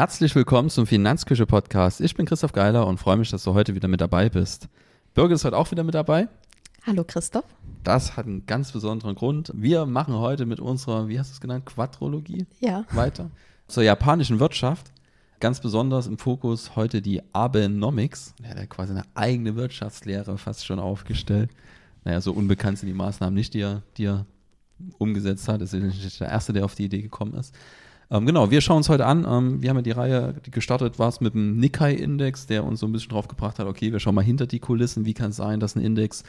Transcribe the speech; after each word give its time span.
Herzlich 0.00 0.34
willkommen 0.34 0.70
zum 0.70 0.86
Finanzküche 0.86 1.44
Podcast. 1.44 2.00
Ich 2.00 2.14
bin 2.14 2.24
Christoph 2.24 2.52
Geiler 2.52 2.86
und 2.86 2.96
freue 2.96 3.18
mich, 3.18 3.28
dass 3.28 3.44
du 3.44 3.52
heute 3.52 3.74
wieder 3.74 3.86
mit 3.86 4.00
dabei 4.00 4.30
bist. 4.30 4.70
Birgit 5.12 5.34
ist 5.34 5.44
heute 5.44 5.58
auch 5.58 5.70
wieder 5.70 5.84
mit 5.84 5.94
dabei. 5.94 6.26
Hallo 6.86 7.04
Christoph. 7.06 7.44
Das 7.84 8.16
hat 8.16 8.24
einen 8.24 8.46
ganz 8.46 8.72
besonderen 8.72 9.14
Grund. 9.14 9.52
Wir 9.54 9.84
machen 9.84 10.14
heute 10.14 10.46
mit 10.46 10.58
unserer, 10.58 11.08
wie 11.08 11.18
hast 11.18 11.28
du 11.28 11.34
es 11.34 11.40
genannt, 11.42 11.66
Quadrologie 11.66 12.46
ja. 12.60 12.86
weiter 12.92 13.30
zur 13.68 13.82
japanischen 13.82 14.40
Wirtschaft. 14.40 14.90
Ganz 15.38 15.60
besonders 15.60 16.06
im 16.06 16.16
Fokus 16.16 16.76
heute 16.76 17.02
die 17.02 17.20
Abenomics. 17.34 18.32
Er 18.42 18.58
hat 18.58 18.70
quasi 18.70 18.92
eine 18.92 19.04
eigene 19.12 19.54
Wirtschaftslehre 19.54 20.38
fast 20.38 20.64
schon 20.64 20.78
aufgestellt. 20.78 21.50
Naja, 22.04 22.22
so 22.22 22.32
unbekannt 22.32 22.78
sind 22.78 22.86
die 22.86 22.94
Maßnahmen 22.94 23.34
nicht, 23.34 23.52
die 23.52 23.60
er, 23.60 23.82
die 23.98 24.06
er 24.06 24.24
umgesetzt 24.96 25.46
hat. 25.46 25.60
Das 25.60 25.74
ist 25.74 25.82
nicht 25.82 26.20
der 26.20 26.30
Erste, 26.30 26.54
der 26.54 26.64
auf 26.64 26.74
die 26.74 26.84
Idee 26.84 27.02
gekommen 27.02 27.34
ist. 27.34 27.54
Ähm, 28.12 28.26
genau, 28.26 28.50
wir 28.50 28.60
schauen 28.60 28.78
uns 28.78 28.88
heute 28.88 29.06
an. 29.06 29.24
Ähm, 29.28 29.62
wir 29.62 29.70
haben 29.70 29.76
ja 29.76 29.82
die 29.82 29.92
Reihe, 29.92 30.34
die 30.44 30.50
gestartet 30.50 30.98
war 30.98 31.08
es 31.08 31.20
mit 31.20 31.34
dem 31.34 31.58
Nikkei-Index, 31.58 32.46
der 32.46 32.64
uns 32.64 32.80
so 32.80 32.86
ein 32.86 32.92
bisschen 32.92 33.10
drauf 33.10 33.28
gebracht 33.28 33.60
hat, 33.60 33.68
okay, 33.68 33.92
wir 33.92 34.00
schauen 34.00 34.16
mal 34.16 34.24
hinter 34.24 34.46
die 34.46 34.58
Kulissen. 34.58 35.04
Wie 35.04 35.14
kann 35.14 35.30
es 35.30 35.36
sein, 35.36 35.60
dass 35.60 35.76
ein 35.76 35.82
Index 35.82 36.24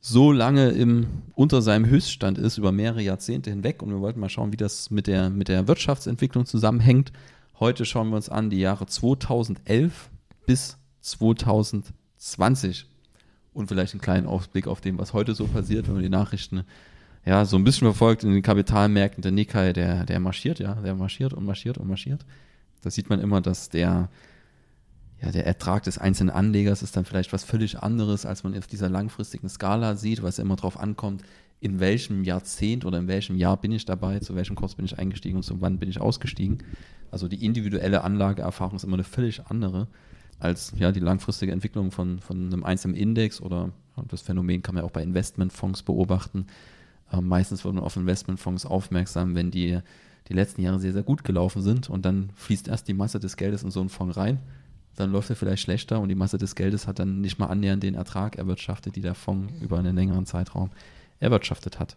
so 0.00 0.32
lange 0.32 0.70
im, 0.70 1.06
unter 1.34 1.60
seinem 1.60 1.84
Höchststand 1.86 2.38
ist, 2.38 2.56
über 2.56 2.72
mehrere 2.72 3.02
Jahrzehnte 3.02 3.50
hinweg? 3.50 3.82
Und 3.82 3.90
wir 3.90 4.00
wollten 4.00 4.20
mal 4.20 4.30
schauen, 4.30 4.52
wie 4.52 4.56
das 4.56 4.90
mit 4.90 5.06
der, 5.06 5.28
mit 5.28 5.48
der 5.48 5.68
Wirtschaftsentwicklung 5.68 6.46
zusammenhängt. 6.46 7.12
Heute 7.60 7.84
schauen 7.84 8.08
wir 8.08 8.16
uns 8.16 8.30
an 8.30 8.48
die 8.48 8.60
Jahre 8.60 8.86
2011 8.86 10.08
bis 10.46 10.78
2020 11.02 12.86
und 13.52 13.68
vielleicht 13.68 13.92
einen 13.92 14.00
kleinen 14.00 14.26
Ausblick 14.26 14.66
auf 14.66 14.80
dem, 14.80 14.98
was 14.98 15.12
heute 15.12 15.34
so 15.34 15.46
passiert, 15.46 15.88
wenn 15.88 15.96
wir 15.96 16.02
die 16.02 16.08
Nachrichten 16.08 16.64
ja, 17.24 17.44
so 17.44 17.56
ein 17.56 17.64
bisschen 17.64 17.86
verfolgt 17.86 18.24
in 18.24 18.32
den 18.32 18.42
Kapitalmärkten. 18.42 19.22
Der 19.22 19.32
Nikkei, 19.32 19.72
der, 19.72 20.04
der 20.04 20.18
marschiert, 20.18 20.58
ja, 20.58 20.74
der 20.74 20.94
marschiert 20.94 21.32
und 21.32 21.44
marschiert 21.44 21.78
und 21.78 21.88
marschiert. 21.88 22.24
Da 22.82 22.90
sieht 22.90 23.10
man 23.10 23.20
immer, 23.20 23.40
dass 23.40 23.68
der, 23.68 24.08
ja, 25.20 25.30
der 25.30 25.46
Ertrag 25.46 25.84
des 25.84 25.98
einzelnen 25.98 26.30
Anlegers 26.30 26.82
ist 26.82 26.96
dann 26.96 27.04
vielleicht 27.04 27.32
was 27.32 27.44
völlig 27.44 27.80
anderes, 27.80 28.26
als 28.26 28.42
man 28.42 28.56
auf 28.58 28.66
dieser 28.66 28.88
langfristigen 28.88 29.48
Skala 29.48 29.94
sieht, 29.94 30.22
was 30.22 30.40
immer 30.40 30.56
darauf 30.56 30.80
ankommt, 30.80 31.22
in 31.60 31.78
welchem 31.78 32.24
Jahrzehnt 32.24 32.84
oder 32.84 32.98
in 32.98 33.06
welchem 33.06 33.36
Jahr 33.36 33.56
bin 33.56 33.70
ich 33.70 33.84
dabei, 33.84 34.18
zu 34.18 34.34
welchem 34.34 34.56
Kurs 34.56 34.74
bin 34.74 34.84
ich 34.84 34.98
eingestiegen 34.98 35.36
und 35.36 35.44
zu 35.44 35.60
wann 35.60 35.78
bin 35.78 35.88
ich 35.88 36.00
ausgestiegen. 36.00 36.58
Also 37.12 37.28
die 37.28 37.44
individuelle 37.44 38.02
Anlageerfahrung 38.02 38.74
ist 38.74 38.82
immer 38.82 38.94
eine 38.94 39.04
völlig 39.04 39.46
andere 39.46 39.86
als 40.40 40.72
ja, 40.76 40.90
die 40.90 40.98
langfristige 40.98 41.52
Entwicklung 41.52 41.92
von, 41.92 42.18
von 42.18 42.46
einem 42.46 42.64
einzelnen 42.64 42.96
Index 42.96 43.40
oder 43.40 43.70
ja, 43.96 44.02
das 44.08 44.22
Phänomen 44.22 44.60
kann 44.60 44.74
man 44.74 44.82
auch 44.82 44.90
bei 44.90 45.04
Investmentfonds 45.04 45.84
beobachten 45.84 46.46
meistens 47.20 47.64
wird 47.64 47.74
man 47.74 47.84
auf 47.84 47.96
Investmentfonds 47.96 48.66
aufmerksam, 48.66 49.34
wenn 49.34 49.50
die 49.50 49.80
die 50.28 50.34
letzten 50.34 50.62
Jahre 50.62 50.78
sehr, 50.78 50.92
sehr 50.92 51.02
gut 51.02 51.24
gelaufen 51.24 51.62
sind 51.62 51.90
und 51.90 52.04
dann 52.04 52.30
fließt 52.36 52.68
erst 52.68 52.88
die 52.88 52.94
Masse 52.94 53.20
des 53.20 53.36
Geldes 53.36 53.62
in 53.62 53.70
so 53.70 53.80
einen 53.80 53.88
Fonds 53.88 54.16
rein. 54.16 54.38
Dann 54.94 55.10
läuft 55.10 55.30
er 55.30 55.36
vielleicht 55.36 55.62
schlechter 55.62 56.00
und 56.00 56.08
die 56.08 56.14
Masse 56.14 56.38
des 56.38 56.54
Geldes 56.54 56.86
hat 56.86 56.98
dann 56.98 57.20
nicht 57.20 57.38
mal 57.38 57.46
annähernd 57.46 57.82
den 57.82 57.94
Ertrag 57.94 58.36
erwirtschaftet, 58.36 58.94
die 58.94 59.00
der 59.00 59.14
Fonds 59.14 59.52
über 59.60 59.78
einen 59.78 59.96
längeren 59.96 60.26
Zeitraum 60.26 60.70
erwirtschaftet 61.18 61.78
hat. 61.80 61.96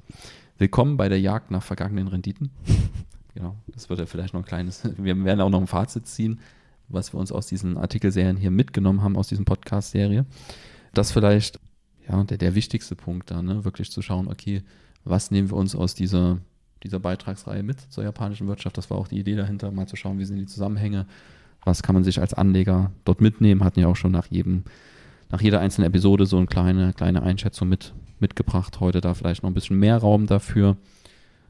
Willkommen 0.57 0.97
bei 0.97 1.09
der 1.09 1.19
Jagd 1.19 1.51
nach 1.51 1.63
vergangenen 1.63 2.07
Renditen. 2.07 2.51
genau, 3.33 3.55
das 3.67 3.89
wird 3.89 3.99
ja 3.99 4.05
vielleicht 4.05 4.33
noch 4.33 4.41
ein 4.41 4.45
kleines, 4.45 4.83
wir 4.97 5.23
werden 5.25 5.41
auch 5.41 5.49
noch 5.49 5.61
ein 5.61 5.67
Fazit 5.67 6.07
ziehen, 6.07 6.39
was 6.87 7.13
wir 7.13 7.19
uns 7.19 7.31
aus 7.31 7.47
diesen 7.47 7.77
Artikelserien 7.77 8.37
hier 8.37 8.51
mitgenommen 8.51 9.01
haben, 9.01 9.17
aus 9.17 9.27
diesem 9.27 9.45
Podcast-Serie. 9.45 10.25
Das 10.93 11.11
vielleicht, 11.11 11.59
ja, 12.07 12.23
der, 12.23 12.37
der 12.37 12.55
wichtigste 12.55 12.95
Punkt 12.95 13.31
da, 13.31 13.41
ne, 13.41 13.65
wirklich 13.65 13.91
zu 13.91 14.01
schauen, 14.01 14.27
okay, 14.27 14.63
was 15.05 15.31
nehmen 15.31 15.49
wir 15.49 15.57
uns 15.57 15.75
aus 15.75 15.95
dieser, 15.95 16.39
dieser 16.83 16.99
Beitragsreihe 16.99 17.63
mit 17.63 17.79
zur 17.91 18.03
japanischen 18.03 18.47
Wirtschaft. 18.47 18.77
Das 18.77 18.89
war 18.89 18.97
auch 18.97 19.07
die 19.07 19.19
Idee 19.19 19.35
dahinter, 19.35 19.71
mal 19.71 19.87
zu 19.87 19.95
schauen, 19.95 20.19
wie 20.19 20.25
sind 20.25 20.37
die 20.37 20.45
Zusammenhänge, 20.45 21.05
was 21.63 21.83
kann 21.83 21.95
man 21.95 22.03
sich 22.03 22.19
als 22.19 22.33
Anleger 22.33 22.91
dort 23.05 23.21
mitnehmen. 23.21 23.63
Hatten 23.63 23.79
ja 23.79 23.87
auch 23.87 23.95
schon 23.95 24.11
nach 24.11 24.27
jedem, 24.27 24.63
nach 25.29 25.41
jeder 25.41 25.61
einzelnen 25.61 25.87
Episode 25.87 26.25
so 26.25 26.37
eine 26.37 26.47
kleine, 26.47 26.93
kleine 26.93 27.23
Einschätzung 27.23 27.69
mit, 27.69 27.93
mitgebracht. 28.19 28.79
Heute 28.79 28.99
da 28.99 29.13
vielleicht 29.13 29.43
noch 29.43 29.49
ein 29.49 29.55
bisschen 29.55 29.79
mehr 29.79 29.97
Raum 29.97 30.27
dafür. 30.27 30.77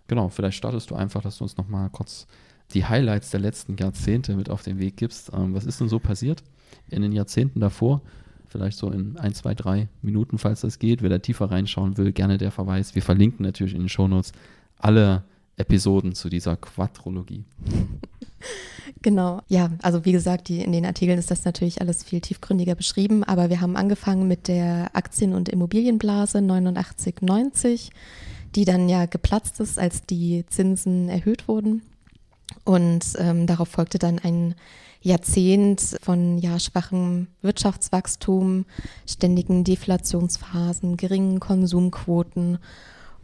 Genau, 0.07 0.29
vielleicht 0.29 0.57
startest 0.57 0.91
du 0.91 0.95
einfach, 0.95 1.22
dass 1.22 1.37
du 1.37 1.45
uns 1.45 1.57
nochmal 1.57 1.89
kurz 1.89 2.27
die 2.73 2.85
Highlights 2.85 3.31
der 3.31 3.39
letzten 3.39 3.77
Jahrzehnte 3.77 4.35
mit 4.35 4.49
auf 4.49 4.63
den 4.63 4.79
Weg 4.79 4.97
gibst. 4.97 5.31
Ähm, 5.33 5.53
was 5.53 5.66
ist 5.66 5.79
denn 5.79 5.89
so 5.89 5.99
passiert 5.99 6.43
in 6.89 7.01
den 7.01 7.11
Jahrzehnten 7.11 7.59
davor? 7.59 8.01
Vielleicht 8.55 8.77
so 8.77 8.89
in 8.89 9.17
ein, 9.17 9.33
zwei, 9.33 9.53
drei 9.53 9.89
Minuten, 10.01 10.38
falls 10.38 10.61
das 10.61 10.79
geht. 10.79 11.01
Wer 11.01 11.09
da 11.09 11.19
tiefer 11.19 11.51
reinschauen 11.51 11.97
will, 11.97 12.11
gerne 12.11 12.38
der 12.38 12.51
Verweis. 12.51 12.95
Wir 12.95 13.01
verlinken 13.01 13.45
natürlich 13.45 13.73
in 13.73 13.81
den 13.81 13.89
Shownotes 13.89 14.31
alle 14.77 15.23
Episoden 15.57 16.16
zu 16.16 16.29
dieser 16.29 16.55
Quadrologie. 16.55 17.43
Genau, 19.01 19.41
ja, 19.47 19.71
also 19.81 20.05
wie 20.05 20.11
gesagt, 20.11 20.47
die, 20.47 20.61
in 20.61 20.71
den 20.71 20.85
Artikeln 20.85 21.17
ist 21.17 21.31
das 21.31 21.45
natürlich 21.45 21.81
alles 21.81 22.03
viel 22.03 22.21
tiefgründiger 22.21 22.75
beschrieben, 22.75 23.23
aber 23.23 23.49
wir 23.49 23.61
haben 23.61 23.75
angefangen 23.75 24.27
mit 24.27 24.47
der 24.47 24.89
Aktien- 24.93 25.33
und 25.33 25.49
Immobilienblase 25.49 26.41
89, 26.41 27.22
90, 27.22 27.91
die 28.55 28.66
dann 28.66 28.87
ja 28.87 29.05
geplatzt 29.05 29.59
ist, 29.59 29.79
als 29.79 30.05
die 30.05 30.45
Zinsen 30.47 31.09
erhöht 31.09 31.47
wurden. 31.47 31.81
Und 32.63 33.05
ähm, 33.17 33.47
darauf 33.47 33.69
folgte 33.69 33.99
dann 33.99 34.19
ein 34.19 34.55
Jahrzehnt 35.05 35.97
von 36.01 36.39
ja, 36.39 36.59
schwachem 36.59 37.27
Wirtschaftswachstum, 37.41 38.66
ständigen 39.07 39.63
Deflationsphasen, 39.63 40.97
geringen 40.97 41.39
Konsumquoten. 41.39 42.57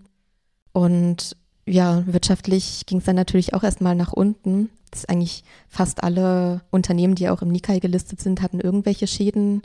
Und 0.73 1.37
ja, 1.65 2.03
wirtschaftlich 2.05 2.85
ging 2.85 2.99
es 2.99 3.05
dann 3.05 3.15
natürlich 3.15 3.53
auch 3.53 3.63
erstmal 3.63 3.95
nach 3.95 4.13
unten. 4.13 4.69
Das 4.91 5.01
ist 5.01 5.09
eigentlich 5.09 5.43
fast 5.69 6.03
alle 6.03 6.61
Unternehmen, 6.71 7.15
die 7.15 7.29
auch 7.29 7.41
im 7.41 7.49
Nikkei 7.49 7.79
gelistet 7.79 8.21
sind, 8.21 8.41
hatten 8.41 8.59
irgendwelche 8.59 9.07
Schäden 9.07 9.61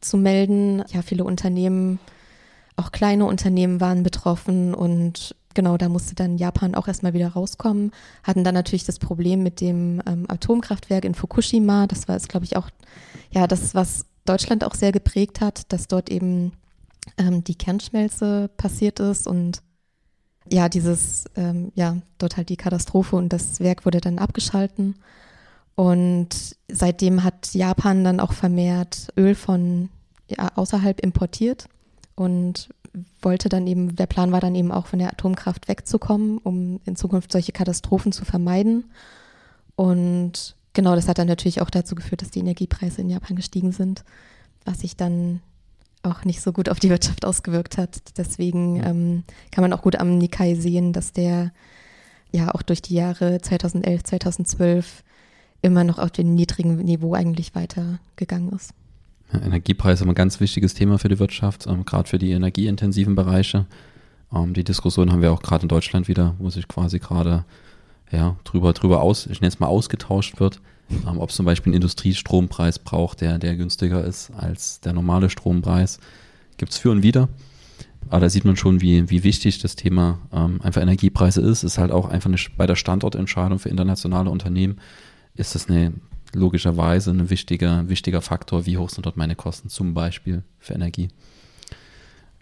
zu 0.00 0.16
melden. 0.16 0.82
Ja, 0.92 1.02
viele 1.02 1.24
Unternehmen, 1.24 1.98
auch 2.76 2.92
kleine 2.92 3.26
Unternehmen 3.26 3.80
waren 3.80 4.02
betroffen 4.02 4.74
und 4.74 5.34
genau, 5.54 5.76
da 5.76 5.88
musste 5.88 6.14
dann 6.14 6.38
Japan 6.38 6.74
auch 6.74 6.88
erstmal 6.88 7.14
wieder 7.14 7.28
rauskommen. 7.28 7.92
Hatten 8.22 8.44
dann 8.44 8.54
natürlich 8.54 8.84
das 8.84 8.98
Problem 8.98 9.42
mit 9.42 9.60
dem 9.60 10.02
ähm, 10.06 10.26
Atomkraftwerk 10.28 11.04
in 11.04 11.14
Fukushima. 11.14 11.86
Das 11.86 12.08
war, 12.08 12.18
glaube 12.18 12.44
ich, 12.44 12.56
auch, 12.56 12.70
ja, 13.30 13.46
das, 13.46 13.74
was 13.74 14.06
Deutschland 14.24 14.64
auch 14.64 14.74
sehr 14.74 14.92
geprägt 14.92 15.40
hat, 15.40 15.72
dass 15.72 15.88
dort 15.88 16.10
eben 16.10 16.52
ähm, 17.16 17.42
die 17.44 17.54
Kernschmelze 17.54 18.50
passiert 18.56 19.00
ist 19.00 19.26
und 19.26 19.62
ja, 20.48 20.68
dieses, 20.68 21.24
ähm, 21.36 21.70
ja, 21.74 21.96
dort 22.18 22.36
halt 22.36 22.48
die 22.48 22.56
Katastrophe 22.56 23.16
und 23.16 23.32
das 23.32 23.60
Werk 23.60 23.84
wurde 23.84 24.00
dann 24.00 24.18
abgeschalten. 24.18 24.96
Und 25.76 26.56
seitdem 26.68 27.22
hat 27.22 27.54
Japan 27.54 28.04
dann 28.04 28.20
auch 28.20 28.32
vermehrt 28.32 29.08
Öl 29.16 29.34
von 29.34 29.88
ja, 30.28 30.50
außerhalb 30.56 31.00
importiert 31.00 31.68
und 32.20 32.68
wollte 33.22 33.48
dann 33.48 33.66
eben, 33.66 33.96
der 33.96 34.04
Plan 34.04 34.30
war 34.30 34.40
dann 34.40 34.54
eben 34.54 34.72
auch 34.72 34.86
von 34.86 34.98
der 34.98 35.08
Atomkraft 35.08 35.68
wegzukommen, 35.68 36.36
um 36.36 36.78
in 36.84 36.94
Zukunft 36.94 37.32
solche 37.32 37.52
Katastrophen 37.52 38.12
zu 38.12 38.26
vermeiden. 38.26 38.90
Und 39.74 40.54
genau, 40.74 40.94
das 40.94 41.08
hat 41.08 41.16
dann 41.16 41.28
natürlich 41.28 41.62
auch 41.62 41.70
dazu 41.70 41.94
geführt, 41.94 42.20
dass 42.20 42.30
die 42.30 42.40
Energiepreise 42.40 43.00
in 43.00 43.08
Japan 43.08 43.36
gestiegen 43.36 43.72
sind, 43.72 44.04
was 44.66 44.80
sich 44.80 44.96
dann 44.96 45.40
auch 46.02 46.26
nicht 46.26 46.42
so 46.42 46.52
gut 46.52 46.68
auf 46.68 46.78
die 46.78 46.90
Wirtschaft 46.90 47.24
ausgewirkt 47.24 47.78
hat. 47.78 48.18
Deswegen 48.18 48.84
ähm, 48.84 49.24
kann 49.50 49.62
man 49.62 49.72
auch 49.72 49.80
gut 49.80 49.96
am 49.96 50.18
Nikkei 50.18 50.56
sehen, 50.56 50.92
dass 50.92 51.14
der 51.14 51.52
ja 52.32 52.54
auch 52.54 52.60
durch 52.60 52.82
die 52.82 52.96
Jahre 52.96 53.40
2011, 53.40 54.04
2012 54.04 55.04
immer 55.62 55.84
noch 55.84 55.98
auf 55.98 56.10
dem 56.10 56.34
niedrigen 56.34 56.76
Niveau 56.76 57.14
eigentlich 57.14 57.54
weitergegangen 57.54 58.52
ist. 58.52 58.74
Ja, 59.32 59.40
Energiepreis 59.40 60.00
ist 60.00 60.06
ein 60.06 60.14
ganz 60.14 60.40
wichtiges 60.40 60.74
Thema 60.74 60.98
für 60.98 61.08
die 61.08 61.18
Wirtschaft, 61.18 61.66
ähm, 61.66 61.84
gerade 61.84 62.08
für 62.08 62.18
die 62.18 62.32
energieintensiven 62.32 63.14
Bereiche. 63.14 63.66
Ähm, 64.32 64.54
die 64.54 64.64
Diskussion 64.64 65.12
haben 65.12 65.22
wir 65.22 65.32
auch 65.32 65.42
gerade 65.42 65.62
in 65.62 65.68
Deutschland 65.68 66.08
wieder, 66.08 66.34
wo 66.38 66.50
sich 66.50 66.68
quasi 66.68 66.98
gerade 66.98 67.44
ja, 68.10 68.36
drüber, 68.44 68.72
drüber 68.72 69.02
aus, 69.02 69.26
ich 69.26 69.40
nenne 69.40 69.48
es 69.48 69.60
mal 69.60 69.68
ausgetauscht 69.68 70.40
wird, 70.40 70.60
ähm, 70.90 71.18
ob 71.18 71.30
es 71.30 71.36
zum 71.36 71.46
Beispiel 71.46 71.70
einen 71.70 71.76
Industriestrompreis 71.76 72.80
braucht, 72.80 73.20
der, 73.20 73.38
der 73.38 73.56
günstiger 73.56 74.04
ist 74.04 74.30
als 74.32 74.80
der 74.80 74.92
normale 74.92 75.30
Strompreis. 75.30 76.00
Gibt 76.56 76.72
es 76.72 76.78
für 76.78 76.90
und 76.90 77.02
wieder. 77.02 77.28
Aber 78.08 78.20
da 78.20 78.28
sieht 78.28 78.44
man 78.44 78.56
schon, 78.56 78.80
wie, 78.80 79.08
wie 79.10 79.22
wichtig 79.22 79.58
das 79.58 79.76
Thema 79.76 80.18
ähm, 80.32 80.60
einfach 80.62 80.82
Energiepreise 80.82 81.40
ist. 81.40 81.62
Ist 81.62 81.78
halt 81.78 81.92
auch 81.92 82.08
einfach 82.08 82.28
eine, 82.28 82.38
bei 82.56 82.66
der 82.66 82.76
Standortentscheidung 82.76 83.58
für 83.58 83.68
internationale 83.68 84.30
Unternehmen 84.30 84.78
ist 85.34 85.54
das 85.54 85.68
eine 85.68 85.92
logischerweise 86.32 87.10
ein 87.10 87.30
wichtiger, 87.30 87.88
wichtiger 87.88 88.22
Faktor, 88.22 88.66
wie 88.66 88.78
hoch 88.78 88.90
sind 88.90 89.06
dort 89.06 89.16
meine 89.16 89.36
Kosten, 89.36 89.68
zum 89.68 89.94
Beispiel 89.94 90.42
für 90.58 90.74
Energie. 90.74 91.08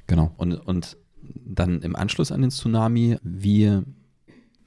Genau. 0.06 0.32
Und, 0.36 0.54
und 0.54 0.96
dann 1.22 1.82
im 1.82 1.96
Anschluss 1.96 2.32
an 2.32 2.40
den 2.40 2.50
Tsunami, 2.50 3.18
wie, 3.22 3.80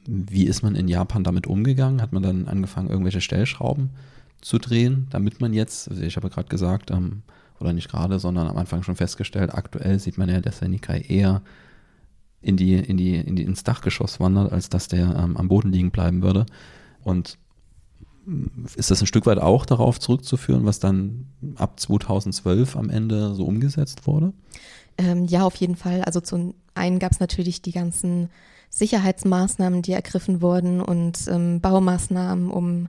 wie 0.06 0.46
ist 0.46 0.64
man 0.64 0.76
in 0.76 0.88
Japan 0.88 1.24
damit 1.24 1.48
umgegangen? 1.48 2.02
Hat 2.02 2.14
man 2.14 2.24
dann 2.24 2.48
angefangen, 2.48 2.90
irgendwelche 2.90 3.22
Stellschrauben 3.22 3.92
zu 4.42 4.58
drehen, 4.58 5.08
damit 5.12 5.40
man 5.40 5.54
jetzt, 5.54 5.90
also 5.90 6.02
ich 6.02 6.16
habe 6.16 6.30
gerade 6.30 6.50
gesagt, 6.50 6.92
ähm, 6.92 7.24
oder 7.60 7.74
nicht 7.74 7.90
gerade, 7.90 8.20
sondern 8.20 8.48
am 8.48 8.58
Anfang 8.58 8.82
schon 8.84 8.96
festgestellt, 8.96 9.54
aktuell 9.54 10.00
sieht 10.00 10.18
man 10.18 10.30
ja, 10.30 10.42
dass 10.42 10.60
der 10.60 10.68
Nikkei 10.68 11.00
eher 11.02 11.44
in 12.42 12.58
die, 12.58 12.74
in 12.74 12.98
die, 12.98 13.16
in 13.16 13.36
die, 13.36 13.44
ins 13.44 13.64
Dachgeschoss 13.64 14.20
wandert, 14.20 14.52
als 14.52 14.70
dass 14.70 14.88
der 14.88 15.16
ähm, 15.16 15.38
am 15.38 15.48
Boden 15.48 15.72
liegen 15.72 15.92
bleiben 15.92 16.24
würde. 16.24 16.48
Und 17.04 17.38
ist 18.76 18.92
das 18.92 19.02
ein 19.02 19.08
Stück 19.08 19.26
weit 19.26 19.40
auch 19.40 19.66
darauf 19.66 20.00
zurückzuführen, 20.00 20.66
was 20.66 20.80
dann 20.80 21.28
ab 21.56 21.80
2012 21.80 22.76
am 22.76 22.90
Ende 22.90 23.34
so 23.34 23.46
umgesetzt 23.46 24.06
wurde? 24.08 24.34
Ähm, 24.98 25.26
ja, 25.26 25.44
auf 25.44 25.56
jeden 25.56 25.76
Fall. 25.76 26.04
Also 26.04 26.20
zum 26.22 26.54
einen 26.76 27.00
gab 27.00 27.12
es 27.12 27.20
natürlich 27.20 27.62
die 27.62 27.72
ganzen 27.72 28.30
Sicherheitsmaßnahmen, 28.70 29.82
die 29.82 29.94
ergriffen 29.94 30.42
wurden 30.42 30.82
und 30.82 31.28
ähm, 31.28 31.62
Baumaßnahmen, 31.62 32.50
um 32.50 32.88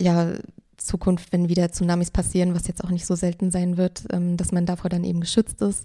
ja 0.00 0.32
Zukunft, 0.76 1.32
wenn 1.32 1.48
wieder 1.48 1.70
Tsunamis 1.70 2.10
passieren, 2.10 2.54
was 2.54 2.66
jetzt 2.66 2.84
auch 2.84 2.90
nicht 2.90 3.06
so 3.06 3.14
selten 3.14 3.50
sein 3.50 3.76
wird, 3.76 4.04
ähm, 4.12 4.36
dass 4.36 4.52
man 4.52 4.66
davor 4.66 4.88
dann 4.88 5.04
eben 5.04 5.20
geschützt 5.20 5.60
ist. 5.62 5.84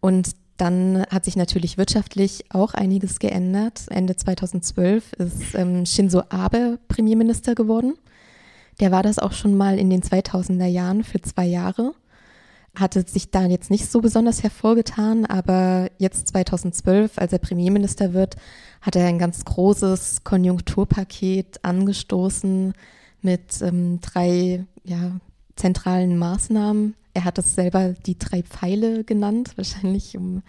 Und 0.00 0.30
dann 0.60 1.04
hat 1.10 1.24
sich 1.24 1.36
natürlich 1.36 1.78
wirtschaftlich 1.78 2.44
auch 2.50 2.74
einiges 2.74 3.18
geändert. 3.18 3.82
Ende 3.88 4.16
2012 4.16 5.12
ist 5.14 5.54
ähm, 5.54 5.86
Shinzo 5.86 6.22
Abe 6.28 6.78
Premierminister 6.88 7.54
geworden. 7.54 7.94
Der 8.80 8.90
war 8.90 9.02
das 9.02 9.18
auch 9.18 9.32
schon 9.32 9.56
mal 9.56 9.78
in 9.78 9.90
den 9.90 10.02
2000er 10.02 10.66
Jahren 10.66 11.04
für 11.04 11.20
zwei 11.20 11.46
Jahre. 11.46 11.94
Hatte 12.74 13.04
sich 13.06 13.30
da 13.30 13.46
jetzt 13.46 13.70
nicht 13.70 13.90
so 13.90 14.00
besonders 14.00 14.42
hervorgetan, 14.42 15.26
aber 15.26 15.90
jetzt 15.98 16.28
2012, 16.28 17.18
als 17.18 17.32
er 17.32 17.38
Premierminister 17.38 18.12
wird, 18.12 18.36
hat 18.80 18.96
er 18.96 19.06
ein 19.06 19.18
ganz 19.18 19.44
großes 19.44 20.24
Konjunkturpaket 20.24 21.64
angestoßen 21.64 22.74
mit 23.22 23.60
ähm, 23.62 24.00
drei 24.00 24.64
ja, 24.84 25.20
zentralen 25.56 26.16
Maßnahmen, 26.18 26.94
er 27.14 27.24
hat 27.24 27.38
es 27.38 27.54
selber 27.54 27.94
die 28.06 28.18
drei 28.18 28.42
Pfeile 28.42 29.04
genannt, 29.04 29.52
wahrscheinlich 29.56 30.16
um 30.16 30.42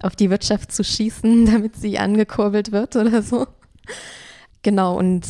auf 0.00 0.16
die 0.16 0.30
Wirtschaft 0.30 0.72
zu 0.72 0.84
schießen, 0.84 1.46
damit 1.52 1.76
sie 1.76 1.98
angekurbelt 1.98 2.72
wird 2.72 2.96
oder 2.96 3.22
so. 3.22 3.46
Genau, 4.62 4.96
und 4.98 5.26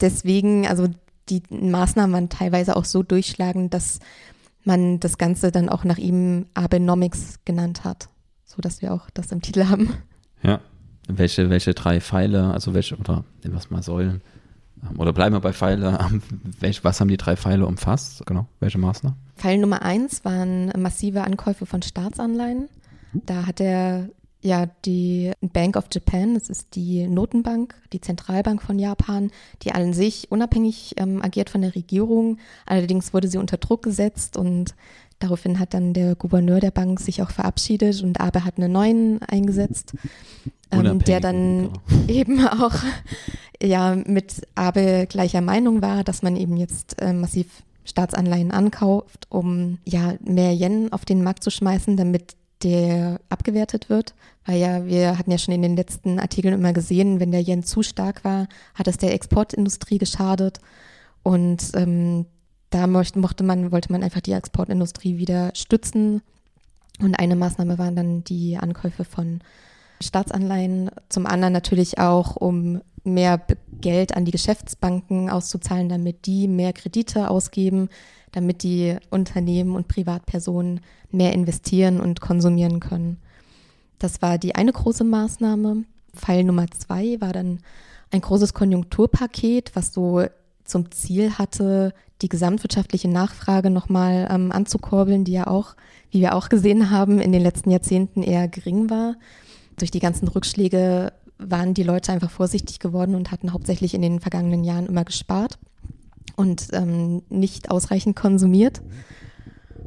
deswegen, 0.00 0.66
also 0.66 0.88
die 1.28 1.42
Maßnahmen 1.50 2.12
waren 2.12 2.28
teilweise 2.28 2.76
auch 2.76 2.84
so 2.84 3.02
durchschlagend, 3.02 3.74
dass 3.74 4.00
man 4.64 5.00
das 5.00 5.18
Ganze 5.18 5.50
dann 5.50 5.68
auch 5.68 5.84
nach 5.84 5.98
ihm 5.98 6.46
Abenomics 6.54 7.40
genannt 7.44 7.84
hat, 7.84 8.08
so 8.44 8.60
dass 8.60 8.82
wir 8.82 8.92
auch 8.92 9.10
das 9.10 9.32
im 9.32 9.42
Titel 9.42 9.66
haben. 9.66 9.94
Ja, 10.42 10.60
welche, 11.08 11.50
welche 11.50 11.74
drei 11.74 12.00
Pfeile, 12.00 12.52
also 12.52 12.74
welche, 12.74 12.96
oder 12.96 13.24
was 13.44 13.70
mal 13.70 13.82
Säulen, 13.82 14.20
oder 14.96 15.12
bleiben 15.12 15.34
wir 15.34 15.40
bei 15.40 15.52
Pfeile, 15.52 15.98
was 16.82 17.00
haben 17.00 17.08
die 17.08 17.16
drei 17.16 17.36
Pfeile 17.36 17.66
umfasst? 17.66 18.24
Genau, 18.26 18.46
welche 18.60 18.78
Maßnahmen? 18.78 19.18
Pfeil 19.36 19.58
Nummer 19.58 19.82
eins 19.82 20.24
waren 20.24 20.72
massive 20.76 21.22
Ankäufe 21.22 21.66
von 21.66 21.82
Staatsanleihen. 21.82 22.68
Da 23.12 23.46
hat 23.46 23.60
er 23.60 24.08
ja 24.40 24.66
die 24.84 25.32
Bank 25.40 25.76
of 25.76 25.86
Japan, 25.92 26.34
das 26.34 26.48
ist 26.48 26.74
die 26.76 27.06
Notenbank, 27.08 27.74
die 27.92 28.00
Zentralbank 28.00 28.62
von 28.62 28.78
Japan, 28.78 29.30
die 29.62 29.72
an 29.72 29.92
sich 29.92 30.30
unabhängig 30.30 30.94
ähm, 30.96 31.22
agiert 31.22 31.50
von 31.50 31.62
der 31.62 31.74
Regierung. 31.74 32.38
Allerdings 32.66 33.12
wurde 33.12 33.28
sie 33.28 33.38
unter 33.38 33.56
Druck 33.56 33.82
gesetzt 33.82 34.36
und 34.36 34.74
daraufhin 35.18 35.58
hat 35.58 35.74
dann 35.74 35.94
der 35.94 36.14
Gouverneur 36.14 36.60
der 36.60 36.70
Bank 36.70 37.00
sich 37.00 37.22
auch 37.22 37.30
verabschiedet 37.30 38.02
und 38.02 38.20
Abe 38.20 38.44
hat 38.44 38.56
einen 38.56 38.72
neuen 38.72 39.22
eingesetzt, 39.22 39.94
ähm, 40.70 41.00
der 41.00 41.20
dann 41.20 41.70
genau. 41.88 42.06
eben 42.08 42.46
auch 42.46 42.74
ja 43.62 43.96
mit 44.06 44.46
Abe 44.54 45.06
gleicher 45.08 45.40
Meinung 45.40 45.82
war, 45.82 46.04
dass 46.04 46.22
man 46.22 46.36
eben 46.36 46.56
jetzt 46.56 47.00
äh, 47.00 47.12
massiv 47.12 47.62
Staatsanleihen 47.84 48.50
ankauft, 48.50 49.26
um 49.30 49.78
ja 49.84 50.14
mehr 50.20 50.52
Yen 50.52 50.92
auf 50.92 51.04
den 51.04 51.22
Markt 51.22 51.42
zu 51.42 51.50
schmeißen, 51.50 51.96
damit 51.96 52.36
der 52.62 53.20
abgewertet 53.28 53.88
wird. 53.88 54.14
Weil 54.44 54.60
ja, 54.60 54.86
wir 54.86 55.18
hatten 55.18 55.30
ja 55.30 55.38
schon 55.38 55.54
in 55.54 55.62
den 55.62 55.76
letzten 55.76 56.18
Artikeln 56.18 56.54
immer 56.54 56.72
gesehen, 56.72 57.20
wenn 57.20 57.32
der 57.32 57.42
Yen 57.42 57.62
zu 57.62 57.82
stark 57.82 58.24
war, 58.24 58.48
hat 58.74 58.88
es 58.88 58.98
der 58.98 59.14
Exportindustrie 59.14 59.98
geschadet. 59.98 60.60
Und 61.22 61.70
ähm, 61.74 62.26
da 62.70 62.86
möchte, 62.86 63.18
mochte 63.18 63.44
man, 63.44 63.72
wollte 63.72 63.92
man 63.92 64.02
einfach 64.02 64.20
die 64.20 64.32
Exportindustrie 64.32 65.18
wieder 65.18 65.52
stützen. 65.54 66.22
Und 67.00 67.14
eine 67.18 67.36
Maßnahme 67.36 67.78
waren 67.78 67.96
dann 67.96 68.24
die 68.24 68.56
Ankäufe 68.56 69.04
von 69.04 69.40
Staatsanleihen. 70.00 70.90
Zum 71.08 71.26
anderen 71.26 71.52
natürlich 71.52 71.98
auch, 71.98 72.36
um 72.36 72.80
mehr 73.04 73.40
Geld 73.80 74.16
an 74.16 74.24
die 74.24 74.32
Geschäftsbanken 74.32 75.30
auszuzahlen, 75.30 75.88
damit 75.88 76.26
die 76.26 76.48
mehr 76.48 76.72
Kredite 76.72 77.30
ausgeben, 77.30 77.88
damit 78.32 78.62
die 78.62 78.96
Unternehmen 79.10 79.74
und 79.74 79.88
Privatpersonen 79.88 80.80
mehr 81.10 81.32
investieren 81.32 82.00
und 82.00 82.20
konsumieren 82.20 82.80
können. 82.80 83.18
Das 83.98 84.20
war 84.20 84.38
die 84.38 84.54
eine 84.54 84.72
große 84.72 85.04
Maßnahme. 85.04 85.84
Pfeil 86.14 86.44
Nummer 86.44 86.66
zwei 86.70 87.20
war 87.20 87.32
dann 87.32 87.60
ein 88.10 88.20
großes 88.20 88.54
Konjunkturpaket, 88.54 89.74
was 89.74 89.92
so 89.92 90.24
zum 90.68 90.90
Ziel 90.90 91.32
hatte, 91.38 91.92
die 92.22 92.28
gesamtwirtschaftliche 92.28 93.08
Nachfrage 93.08 93.70
nochmal 93.70 94.28
ähm, 94.30 94.52
anzukurbeln, 94.52 95.24
die 95.24 95.32
ja 95.32 95.46
auch, 95.46 95.74
wie 96.10 96.20
wir 96.20 96.34
auch 96.34 96.48
gesehen 96.48 96.90
haben, 96.90 97.20
in 97.20 97.32
den 97.32 97.42
letzten 97.42 97.70
Jahrzehnten 97.70 98.22
eher 98.22 98.48
gering 98.48 98.90
war. 98.90 99.16
Durch 99.78 99.90
die 99.90 100.00
ganzen 100.00 100.28
Rückschläge 100.28 101.12
waren 101.38 101.74
die 101.74 101.84
Leute 101.84 102.12
einfach 102.12 102.30
vorsichtig 102.30 102.80
geworden 102.80 103.14
und 103.14 103.30
hatten 103.30 103.52
hauptsächlich 103.52 103.94
in 103.94 104.02
den 104.02 104.20
vergangenen 104.20 104.64
Jahren 104.64 104.86
immer 104.86 105.04
gespart 105.04 105.58
und 106.36 106.68
ähm, 106.72 107.22
nicht 107.28 107.70
ausreichend 107.70 108.16
konsumiert. 108.16 108.82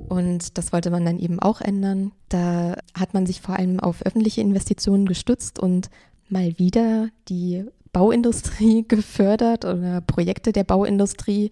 Und 0.07 0.57
das 0.57 0.73
wollte 0.73 0.89
man 0.89 1.05
dann 1.05 1.19
eben 1.19 1.39
auch 1.39 1.61
ändern. 1.61 2.11
Da 2.29 2.75
hat 2.93 3.13
man 3.13 3.25
sich 3.25 3.41
vor 3.41 3.55
allem 3.57 3.79
auf 3.79 4.05
öffentliche 4.05 4.41
Investitionen 4.41 5.05
gestützt 5.05 5.59
und 5.59 5.89
mal 6.29 6.57
wieder 6.57 7.09
die 7.27 7.65
Bauindustrie 7.93 8.83
gefördert 8.87 9.65
oder 9.65 10.01
Projekte 10.01 10.51
der 10.51 10.63
Bauindustrie, 10.63 11.51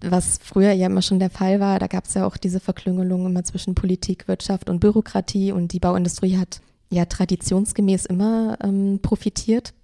was 0.00 0.38
früher 0.42 0.72
ja 0.72 0.86
immer 0.86 1.02
schon 1.02 1.18
der 1.18 1.30
Fall 1.30 1.60
war. 1.60 1.78
Da 1.78 1.86
gab 1.86 2.04
es 2.06 2.14
ja 2.14 2.26
auch 2.26 2.36
diese 2.36 2.60
Verklüngelung 2.60 3.26
immer 3.26 3.44
zwischen 3.44 3.74
Politik, 3.74 4.28
Wirtschaft 4.28 4.70
und 4.70 4.80
Bürokratie 4.80 5.52
und 5.52 5.72
die 5.72 5.80
Bauindustrie 5.80 6.38
hat 6.38 6.60
ja 6.90 7.04
traditionsgemäß 7.04 8.06
immer 8.06 8.58
ähm, 8.62 9.00
profitiert. 9.02 9.74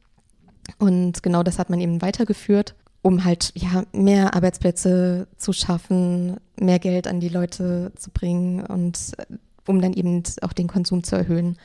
Und 0.78 1.22
genau 1.22 1.42
das 1.42 1.58
hat 1.58 1.68
man 1.68 1.80
eben 1.80 2.00
weitergeführt, 2.00 2.74
um 3.02 3.24
halt 3.24 3.52
ja 3.54 3.84
mehr 3.92 4.34
Arbeitsplätze 4.34 5.26
zu 5.36 5.52
schaffen, 5.52 6.38
mehr 6.58 6.78
Geld 6.78 7.06
an 7.06 7.20
die 7.20 7.28
Leute 7.28 7.92
zu 7.96 8.10
bringen 8.10 8.64
und 8.64 8.98
äh, 9.18 9.26
um 9.66 9.80
dann 9.80 9.92
eben 9.92 10.22
auch 10.42 10.52
den 10.52 10.68
Konsum 10.68 11.04
zu 11.04 11.16
erhöhen. 11.16 11.56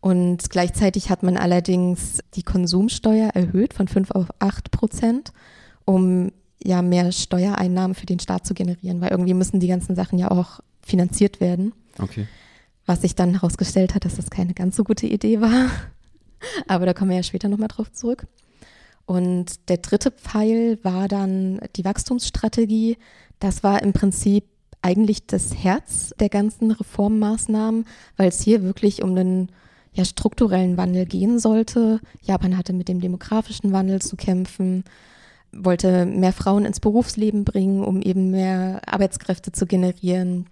Und 0.00 0.48
gleichzeitig 0.48 1.10
hat 1.10 1.22
man 1.22 1.36
allerdings 1.36 2.20
die 2.34 2.42
Konsumsteuer 2.42 3.30
erhöht 3.34 3.74
von 3.74 3.86
5 3.86 4.12
auf 4.12 4.28
8 4.38 4.70
Prozent, 4.70 5.32
um 5.84 6.32
ja 6.62 6.82
mehr 6.82 7.12
Steuereinnahmen 7.12 7.94
für 7.94 8.06
den 8.06 8.18
Staat 8.18 8.46
zu 8.46 8.54
generieren, 8.54 9.00
weil 9.00 9.10
irgendwie 9.10 9.34
müssen 9.34 9.60
die 9.60 9.68
ganzen 9.68 9.94
Sachen 9.94 10.18
ja 10.18 10.30
auch 10.30 10.60
finanziert 10.82 11.40
werden. 11.40 11.72
Okay. 11.98 12.26
Was 12.86 13.02
sich 13.02 13.14
dann 13.14 13.32
herausgestellt 13.32 13.94
hat, 13.94 14.04
dass 14.04 14.16
das 14.16 14.30
keine 14.30 14.54
ganz 14.54 14.76
so 14.76 14.84
gute 14.84 15.06
Idee 15.06 15.40
war. 15.40 15.70
Aber 16.66 16.86
da 16.86 16.94
kommen 16.94 17.10
wir 17.10 17.18
ja 17.18 17.22
später 17.22 17.48
nochmal 17.48 17.68
drauf 17.68 17.92
zurück. 17.92 18.26
Und 19.04 19.68
der 19.68 19.78
dritte 19.78 20.10
Pfeil 20.10 20.78
war 20.82 21.08
dann 21.08 21.60
die 21.76 21.84
Wachstumsstrategie. 21.84 22.96
Das 23.38 23.62
war 23.62 23.82
im 23.82 23.92
Prinzip 23.92 24.44
eigentlich 24.82 25.26
das 25.26 25.54
Herz 25.54 26.14
der 26.18 26.28
ganzen 26.30 26.70
Reformmaßnahmen, 26.70 27.86
weil 28.16 28.28
es 28.28 28.40
hier 28.40 28.62
wirklich 28.62 29.02
um 29.02 29.10
einen 29.10 29.52
ja, 29.92 30.04
strukturellen 30.04 30.76
Wandel 30.76 31.06
gehen 31.06 31.38
sollte. 31.38 32.00
Japan 32.22 32.56
hatte 32.56 32.72
mit 32.72 32.88
dem 32.88 33.00
demografischen 33.00 33.72
Wandel 33.72 34.00
zu 34.00 34.16
kämpfen, 34.16 34.84
wollte 35.52 36.06
mehr 36.06 36.32
Frauen 36.32 36.64
ins 36.64 36.80
Berufsleben 36.80 37.44
bringen, 37.44 37.82
um 37.82 38.00
eben 38.02 38.30
mehr 38.30 38.82
Arbeitskräfte 38.86 39.52
zu 39.52 39.66
generieren. 39.66 40.46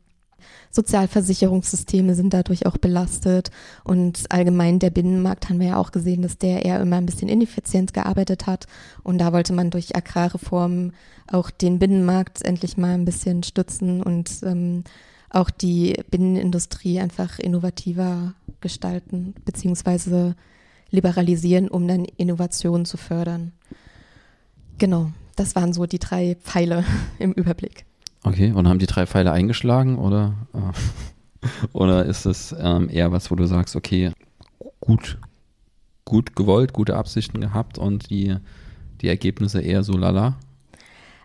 Sozialversicherungssysteme 0.70 2.14
sind 2.14 2.34
dadurch 2.34 2.66
auch 2.66 2.76
belastet 2.76 3.50
und 3.84 4.24
allgemein 4.28 4.78
der 4.78 4.90
Binnenmarkt 4.90 5.48
haben 5.48 5.60
wir 5.60 5.68
ja 5.68 5.76
auch 5.76 5.92
gesehen, 5.92 6.22
dass 6.22 6.38
der 6.38 6.64
eher 6.64 6.80
immer 6.80 6.96
ein 6.96 7.06
bisschen 7.06 7.28
ineffizient 7.28 7.94
gearbeitet 7.94 8.46
hat 8.46 8.66
und 9.02 9.18
da 9.18 9.32
wollte 9.32 9.52
man 9.52 9.70
durch 9.70 9.96
Agrarreformen 9.96 10.92
auch 11.26 11.50
den 11.50 11.78
Binnenmarkt 11.78 12.44
endlich 12.44 12.76
mal 12.76 12.94
ein 12.94 13.04
bisschen 13.04 13.42
stützen 13.42 14.02
und 14.02 14.30
ähm, 14.42 14.84
auch 15.30 15.50
die 15.50 15.94
Binnenindustrie 16.10 17.00
einfach 17.00 17.38
innovativer 17.38 18.34
gestalten 18.60 19.34
beziehungsweise 19.44 20.34
liberalisieren, 20.90 21.68
um 21.68 21.86
dann 21.86 22.04
Innovationen 22.04 22.84
zu 22.84 22.96
fördern. 22.96 23.52
Genau, 24.78 25.10
das 25.36 25.54
waren 25.54 25.72
so 25.72 25.86
die 25.86 25.98
drei 25.98 26.36
Pfeile 26.36 26.84
im 27.18 27.32
Überblick. 27.32 27.84
Okay, 28.24 28.52
und 28.52 28.68
haben 28.68 28.78
die 28.78 28.86
drei 28.86 29.06
Pfeile 29.06 29.32
eingeschlagen 29.32 29.98
oder, 29.98 30.34
äh, 30.54 31.46
oder 31.72 32.04
ist 32.04 32.26
es 32.26 32.54
ähm, 32.58 32.88
eher 32.90 33.12
was, 33.12 33.30
wo 33.30 33.34
du 33.34 33.46
sagst, 33.46 33.76
okay, 33.76 34.12
gut, 34.80 35.18
gut 36.04 36.34
gewollt, 36.34 36.72
gute 36.72 36.96
Absichten 36.96 37.40
gehabt 37.40 37.78
und 37.78 38.10
die, 38.10 38.36
die 39.00 39.08
Ergebnisse 39.08 39.60
eher 39.60 39.82
so 39.82 39.96
lala? 39.96 40.36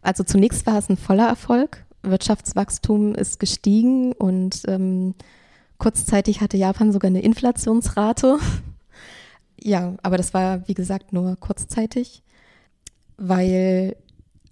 Also 0.02 0.24
zunächst 0.24 0.66
war 0.68 0.78
es 0.78 0.90
ein 0.90 0.98
voller 0.98 1.28
Erfolg. 1.28 1.86
Wirtschaftswachstum 2.04 3.16
ist 3.16 3.40
gestiegen 3.40 4.12
und 4.12 4.64
ähm, 4.68 5.16
kurzzeitig 5.78 6.42
hatte 6.42 6.58
Japan 6.58 6.92
sogar 6.92 7.10
eine 7.10 7.22
Inflationsrate. 7.22 8.38
ja, 9.60 9.96
aber 10.02 10.18
das 10.18 10.34
war, 10.34 10.68
wie 10.68 10.74
gesagt, 10.74 11.14
nur 11.14 11.36
kurzzeitig, 11.38 12.24
weil 13.18 13.96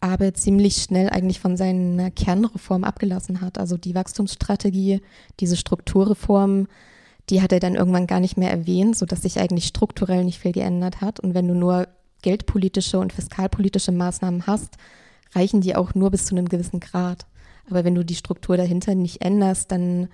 Abe 0.02 0.34
ziemlich 0.34 0.78
schnell 0.78 1.10
eigentlich 1.10 1.40
von 1.40 1.56
seiner 1.56 2.10
Kernreform 2.10 2.84
abgelassen 2.84 3.40
hat. 3.40 3.60
Also 3.60 3.78
die 3.78 3.94
Wachstumsstrategie, 3.94 5.02
diese 5.40 5.56
Strukturreform, 5.56 6.68
die 7.30 7.42
hat 7.42 7.52
er 7.52 7.60
dann 7.60 7.76
irgendwann 7.76 8.08
gar 8.08 8.20
nicht 8.20 8.36
mehr 8.36 8.52
erwähnt, 8.52 8.98
sodass 8.98 9.22
sich 9.22 9.40
eigentlich 9.40 9.66
strukturell 9.66 10.24
nicht 10.24 10.40
viel 10.40 10.52
geändert 10.52 11.02
hat. 11.02 11.20
Und 11.20 11.36
wenn 11.36 11.48
du 11.48 11.54
nur 11.54 11.88
geldpolitische 12.24 13.00
und 13.00 13.14
fiskalpolitische 13.14 13.92
Maßnahmen 13.92 14.48
hast, 14.48 14.78
reichen 15.34 15.62
die 15.62 15.76
auch 15.76 15.94
nur 15.94 16.12
bis 16.12 16.26
zu 16.26 16.36
einem 16.36 16.50
gewissen 16.50 16.80
Grad. 16.80 17.26
Aber 17.70 17.84
wenn 17.84 17.96
du 17.96 18.04
die 18.04 18.16
Struktur 18.16 18.58
dahinter 18.58 18.96
nicht 18.96 19.22
änderst, 19.22 19.72
dann 19.72 20.10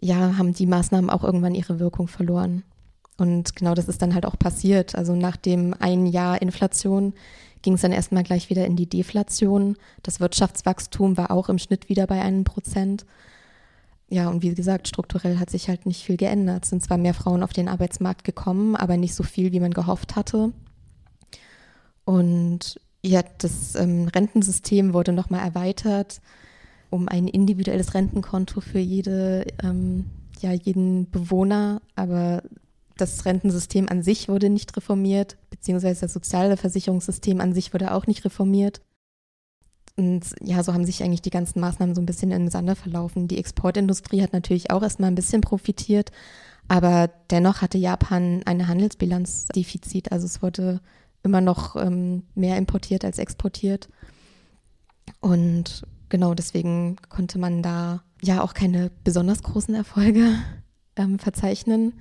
ja, 0.00 0.36
haben 0.38 0.52
die 0.52 0.66
Maßnahmen 0.66 1.10
auch 1.10 1.24
irgendwann 1.24 1.54
ihre 1.54 1.78
Wirkung 1.80 2.08
verloren. 2.08 2.62
Und 3.16 3.56
genau 3.56 3.74
das 3.74 3.88
ist 3.88 4.00
dann 4.00 4.14
halt 4.14 4.26
auch 4.26 4.38
passiert. 4.38 4.94
Also 4.94 5.14
nach 5.14 5.36
dem 5.36 5.74
ein 5.78 6.06
Jahr 6.06 6.40
Inflation 6.40 7.14
ging 7.62 7.74
es 7.74 7.80
dann 7.80 7.92
erstmal 7.92 8.22
gleich 8.22 8.48
wieder 8.48 8.64
in 8.64 8.76
die 8.76 8.88
Deflation. 8.88 9.76
Das 10.04 10.20
Wirtschaftswachstum 10.20 11.16
war 11.16 11.32
auch 11.32 11.48
im 11.48 11.58
Schnitt 11.58 11.88
wieder 11.88 12.06
bei 12.06 12.22
einem 12.22 12.44
Prozent. 12.44 13.04
Ja, 14.08 14.28
und 14.28 14.42
wie 14.42 14.54
gesagt, 14.54 14.88
strukturell 14.88 15.38
hat 15.38 15.50
sich 15.50 15.68
halt 15.68 15.84
nicht 15.84 16.04
viel 16.04 16.16
geändert. 16.16 16.64
Es 16.64 16.70
sind 16.70 16.82
zwar 16.82 16.96
mehr 16.96 17.12
Frauen 17.12 17.42
auf 17.42 17.52
den 17.52 17.68
Arbeitsmarkt 17.68 18.24
gekommen, 18.24 18.76
aber 18.76 18.96
nicht 18.96 19.14
so 19.14 19.24
viel, 19.24 19.52
wie 19.52 19.60
man 19.60 19.74
gehofft 19.74 20.14
hatte. 20.14 20.52
Und 22.04 22.80
ja, 23.02 23.22
das 23.38 23.74
ähm, 23.74 24.08
Rentensystem 24.08 24.94
wurde 24.94 25.12
nochmal 25.12 25.44
erweitert 25.44 26.20
um 26.90 27.08
ein 27.08 27.28
individuelles 27.28 27.94
Rentenkonto 27.94 28.60
für 28.60 28.78
jede, 28.78 29.46
ähm, 29.62 30.06
ja, 30.40 30.52
jeden 30.52 31.10
Bewohner, 31.10 31.82
aber 31.94 32.42
das 32.96 33.24
Rentensystem 33.24 33.88
an 33.88 34.02
sich 34.02 34.28
wurde 34.28 34.50
nicht 34.50 34.76
reformiert, 34.76 35.36
beziehungsweise 35.50 36.02
das 36.02 36.12
soziale 36.12 36.56
Versicherungssystem 36.56 37.40
an 37.40 37.54
sich 37.54 37.72
wurde 37.72 37.92
auch 37.92 38.06
nicht 38.06 38.24
reformiert. 38.24 38.80
Und 39.96 40.22
ja, 40.42 40.62
so 40.62 40.74
haben 40.74 40.84
sich 40.84 41.02
eigentlich 41.02 41.22
die 41.22 41.30
ganzen 41.30 41.60
Maßnahmen 41.60 41.94
so 41.94 42.00
ein 42.00 42.06
bisschen 42.06 42.30
in 42.30 42.48
den 42.48 42.76
verlaufen. 42.76 43.26
Die 43.26 43.38
Exportindustrie 43.38 44.22
hat 44.22 44.32
natürlich 44.32 44.70
auch 44.70 44.82
erstmal 44.82 45.10
ein 45.10 45.16
bisschen 45.16 45.40
profitiert, 45.40 46.12
aber 46.68 47.10
dennoch 47.30 47.62
hatte 47.62 47.78
Japan 47.78 48.42
eine 48.44 48.68
Handelsbilanzdefizit. 48.68 50.12
Also 50.12 50.26
es 50.26 50.40
wurde 50.42 50.80
immer 51.22 51.40
noch 51.40 51.74
ähm, 51.76 52.22
mehr 52.34 52.56
importiert 52.58 53.04
als 53.04 53.18
exportiert. 53.18 53.88
Und 55.20 55.82
genau 56.08 56.34
deswegen 56.34 56.96
konnte 57.08 57.38
man 57.38 57.62
da 57.62 58.02
ja 58.22 58.42
auch 58.42 58.54
keine 58.54 58.90
besonders 59.04 59.42
großen 59.42 59.74
Erfolge 59.74 60.34
ähm, 60.96 61.18
verzeichnen. 61.18 61.94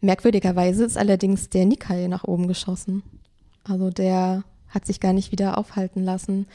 Merkwürdigerweise 0.00 0.84
ist 0.84 0.96
allerdings 0.96 1.48
der 1.48 1.66
Nikkei 1.66 2.06
nach 2.06 2.24
oben 2.24 2.46
geschossen. 2.46 3.02
Also 3.64 3.90
der 3.90 4.44
hat 4.68 4.86
sich 4.86 5.00
gar 5.00 5.12
nicht 5.12 5.32
wieder 5.32 5.58
aufhalten 5.58 6.04
lassen. 6.04 6.46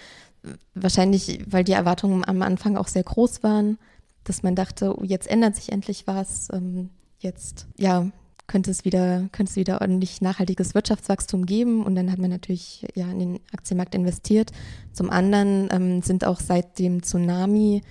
Wahrscheinlich, 0.76 1.40
weil 1.48 1.64
die 1.64 1.72
Erwartungen 1.74 2.26
am 2.26 2.42
Anfang 2.42 2.78
auch 2.78 2.88
sehr 2.88 3.04
groß 3.04 3.44
waren, 3.44 3.78
dass 4.24 4.44
man 4.44 4.56
dachte, 4.56 4.98
oh, 4.98 5.04
jetzt 5.04 5.28
ändert 5.28 5.56
sich 5.56 5.72
endlich 5.72 6.08
was. 6.08 6.48
Ähm, 6.54 6.90
jetzt, 7.20 7.68
ja, 7.78 8.08
könnte 8.48 8.72
es 8.72 8.86
wieder, 8.86 9.30
könnte 9.32 9.52
es 9.52 9.56
wieder 9.56 9.82
ordentlich 9.82 10.22
nachhaltiges 10.22 10.76
Wirtschaftswachstum 10.76 11.46
geben. 11.46 11.84
Und 11.84 11.96
dann 11.96 12.12
hat 12.12 12.20
man 12.20 12.30
natürlich 12.30 12.86
ja 12.96 13.10
in 13.10 13.20
den 13.20 13.40
Aktienmarkt 13.54 13.96
investiert. 13.96 14.52
Zum 14.92 15.10
anderen 15.10 15.70
ähm, 15.72 16.02
sind 16.02 16.26
auch 16.26 16.40
seit 16.40 16.80
dem 16.80 17.04
Tsunami 17.04 17.82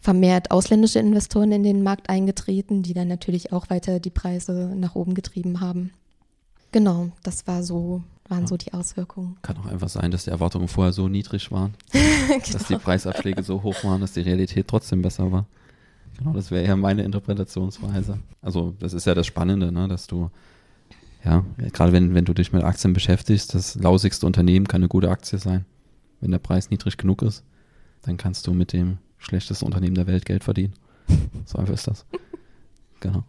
vermehrt 0.00 0.50
ausländische 0.50 1.00
Investoren 1.00 1.52
in 1.52 1.62
den 1.62 1.82
Markt 1.82 2.08
eingetreten, 2.08 2.82
die 2.82 2.94
dann 2.94 3.08
natürlich 3.08 3.52
auch 3.52 3.68
weiter 3.68 4.00
die 4.00 4.10
Preise 4.10 4.72
nach 4.76 4.94
oben 4.94 5.14
getrieben 5.14 5.60
haben. 5.60 5.90
Genau, 6.70 7.10
das 7.22 7.46
war 7.46 7.62
so, 7.62 8.02
waren 8.28 8.42
ja. 8.42 8.46
so 8.46 8.56
die 8.56 8.72
Auswirkungen. 8.72 9.36
Kann 9.42 9.56
auch 9.56 9.66
einfach 9.66 9.88
sein, 9.88 10.10
dass 10.10 10.24
die 10.24 10.30
Erwartungen 10.30 10.68
vorher 10.68 10.92
so 10.92 11.08
niedrig 11.08 11.50
waren, 11.50 11.74
genau. 11.90 12.38
dass 12.52 12.66
die 12.66 12.76
Preisabschläge 12.76 13.42
so 13.42 13.62
hoch 13.62 13.82
waren, 13.84 14.00
dass 14.00 14.12
die 14.12 14.20
Realität 14.20 14.68
trotzdem 14.68 15.02
besser 15.02 15.32
war. 15.32 15.46
Genau, 16.18 16.32
das 16.32 16.50
wäre 16.50 16.66
ja 16.66 16.76
meine 16.76 17.02
Interpretationsweise. 17.04 18.18
Also 18.42 18.74
das 18.78 18.92
ist 18.92 19.06
ja 19.06 19.14
das 19.14 19.26
Spannende, 19.26 19.72
ne, 19.72 19.88
dass 19.88 20.06
du, 20.06 20.30
ja, 21.24 21.44
gerade 21.72 21.92
wenn, 21.92 22.14
wenn 22.14 22.24
du 22.24 22.34
dich 22.34 22.52
mit 22.52 22.64
Aktien 22.64 22.92
beschäftigst, 22.92 23.54
das 23.54 23.76
lausigste 23.76 24.26
Unternehmen 24.26 24.66
kann 24.66 24.82
eine 24.82 24.88
gute 24.88 25.10
Aktie 25.10 25.38
sein. 25.38 25.64
Wenn 26.20 26.32
der 26.32 26.38
Preis 26.40 26.70
niedrig 26.70 26.96
genug 26.96 27.22
ist, 27.22 27.44
dann 28.02 28.16
kannst 28.16 28.46
du 28.46 28.52
mit 28.52 28.72
dem 28.72 28.98
schlechtesten 29.18 29.64
Unternehmen 29.64 29.94
der 29.94 30.08
Welt 30.08 30.26
Geld 30.26 30.42
verdienen. 30.42 30.74
So 31.46 31.58
einfach 31.58 31.74
ist 31.74 31.86
das. 31.86 32.04
Genau. 33.00 33.22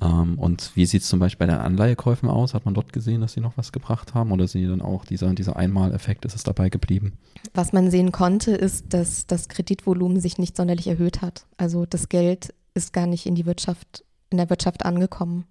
Ähm, 0.00 0.38
und 0.38 0.72
wie 0.74 0.86
sieht 0.86 1.02
es 1.02 1.08
zum 1.08 1.18
Beispiel 1.18 1.46
bei 1.46 1.52
den 1.52 1.60
Anleihekäufen 1.60 2.28
aus? 2.28 2.54
Hat 2.54 2.64
man 2.64 2.74
dort 2.74 2.92
gesehen, 2.92 3.20
dass 3.20 3.32
sie 3.32 3.40
noch 3.40 3.56
was 3.56 3.72
gebracht 3.72 4.14
haben? 4.14 4.30
Oder 4.32 4.46
sind 4.46 4.62
die 4.62 4.68
dann 4.68 4.82
auch 4.82 5.04
dieser, 5.04 5.32
dieser 5.34 5.56
Einmaleffekt, 5.56 6.24
ist 6.24 6.36
es 6.36 6.44
dabei 6.44 6.68
geblieben? 6.68 7.18
Was 7.54 7.72
man 7.72 7.90
sehen 7.90 8.12
konnte, 8.12 8.52
ist, 8.52 8.94
dass 8.94 9.26
das 9.26 9.48
Kreditvolumen 9.48 10.20
sich 10.20 10.38
nicht 10.38 10.56
sonderlich 10.56 10.86
erhöht 10.86 11.20
hat. 11.20 11.46
Also 11.56 11.84
das 11.84 12.08
Geld 12.08 12.54
ist 12.74 12.92
gar 12.92 13.06
nicht 13.06 13.26
in 13.26 13.34
die 13.34 13.46
Wirtschaft, 13.46 14.04
in 14.30 14.38
der 14.38 14.50
Wirtschaft 14.50 14.84
angekommen. 14.84 15.44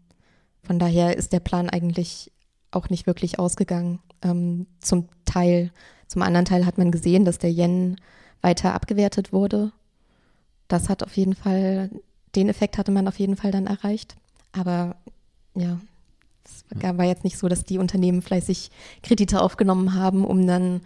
Von 0.63 0.79
daher 0.79 1.17
ist 1.17 1.33
der 1.33 1.39
Plan 1.39 1.69
eigentlich 1.69 2.31
auch 2.71 2.89
nicht 2.89 3.07
wirklich 3.07 3.39
ausgegangen. 3.39 3.99
Ähm, 4.21 4.67
zum 4.79 5.09
Teil. 5.25 5.71
Zum 6.07 6.21
anderen 6.21 6.45
Teil 6.45 6.65
hat 6.65 6.77
man 6.77 6.91
gesehen, 6.91 7.25
dass 7.25 7.37
der 7.37 7.51
Yen 7.51 7.97
weiter 8.41 8.73
abgewertet 8.73 9.33
wurde. 9.33 9.73
Das 10.69 10.87
hat 10.87 11.03
auf 11.03 11.17
jeden 11.17 11.35
Fall, 11.35 11.89
den 12.35 12.47
Effekt 12.47 12.77
hatte 12.77 12.91
man 12.91 13.07
auf 13.07 13.19
jeden 13.19 13.35
Fall 13.35 13.51
dann 13.51 13.67
erreicht. 13.67 14.15
Aber 14.57 14.95
ja, 15.55 15.79
es 16.43 16.63
war 16.81 17.05
jetzt 17.05 17.23
nicht 17.23 17.37
so, 17.37 17.47
dass 17.47 17.63
die 17.63 17.77
Unternehmen 17.77 18.21
fleißig 18.21 18.71
Kredite 19.03 19.41
aufgenommen 19.41 19.93
haben, 19.93 20.25
um 20.25 20.45
dann 20.47 20.81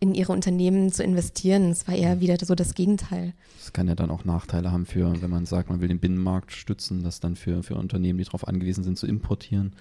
in 0.00 0.14
ihre 0.14 0.32
Unternehmen 0.32 0.90
zu 0.90 1.02
investieren. 1.02 1.70
Es 1.70 1.86
war 1.86 1.94
eher 1.94 2.20
wieder 2.20 2.36
so 2.42 2.54
das 2.54 2.74
Gegenteil. 2.74 3.34
Das 3.58 3.72
kann 3.72 3.86
ja 3.86 3.94
dann 3.94 4.10
auch 4.10 4.24
Nachteile 4.24 4.72
haben 4.72 4.86
für, 4.86 5.20
wenn 5.20 5.30
man 5.30 5.44
sagt, 5.44 5.68
man 5.68 5.82
will 5.82 5.88
den 5.88 6.00
Binnenmarkt 6.00 6.52
stützen, 6.52 7.02
das 7.02 7.20
dann 7.20 7.36
für, 7.36 7.62
für 7.62 7.74
Unternehmen, 7.74 8.18
die 8.18 8.24
darauf 8.24 8.48
angewiesen 8.48 8.82
sind, 8.82 8.98
zu 8.98 9.06
importieren, 9.06 9.74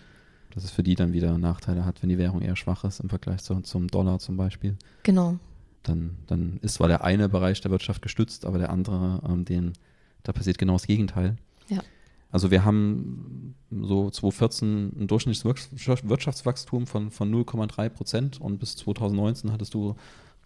dass 0.54 0.66
es 0.66 0.72
für 0.72 0.84
die 0.84 0.96
dann 0.96 1.14
wieder 1.14 1.38
Nachteile 1.38 1.86
hat, 1.86 2.02
wenn 2.02 2.10
die 2.10 2.18
Währung 2.18 2.42
eher 2.42 2.58
schwach 2.58 2.84
ist 2.84 3.00
im 3.00 3.08
Vergleich 3.08 3.42
zu, 3.44 3.62
zum 3.62 3.88
Dollar 3.88 4.20
zum 4.20 4.36
Beispiel. 4.36 4.76
Genau. 5.04 5.38
Dann, 5.84 6.18
dann 6.28 6.60
ist 6.62 6.76
zwar 6.76 6.90
der 6.90 7.06
eine 7.06 7.30
Bereich 7.30 7.62
der 7.62 7.72
Wirtschaft 7.72 8.02
gestützt, 8.02 8.46
aber 8.46 8.58
der 8.58 8.72
andere, 8.72 9.22
ähm, 9.26 9.46
den, 9.46 9.74
da 10.24 10.34
passiert 10.34 10.58
genau 10.58 10.74
das 10.74 10.86
Gegenteil. 10.86 11.38
Ja. 11.70 11.80
Also 12.32 12.52
wir 12.52 12.64
haben 12.64 13.56
so 13.72 14.10
2014 14.10 15.02
ein 15.02 15.08
Durchschnittswirtschaftswachstum 15.08 16.86
von, 16.88 17.12
von 17.12 17.34
0,3 17.34 17.90
Prozent 17.90 18.40
und 18.42 18.60
bis 18.60 18.76
2019 18.78 19.52
hattest 19.52 19.74
du 19.74 19.96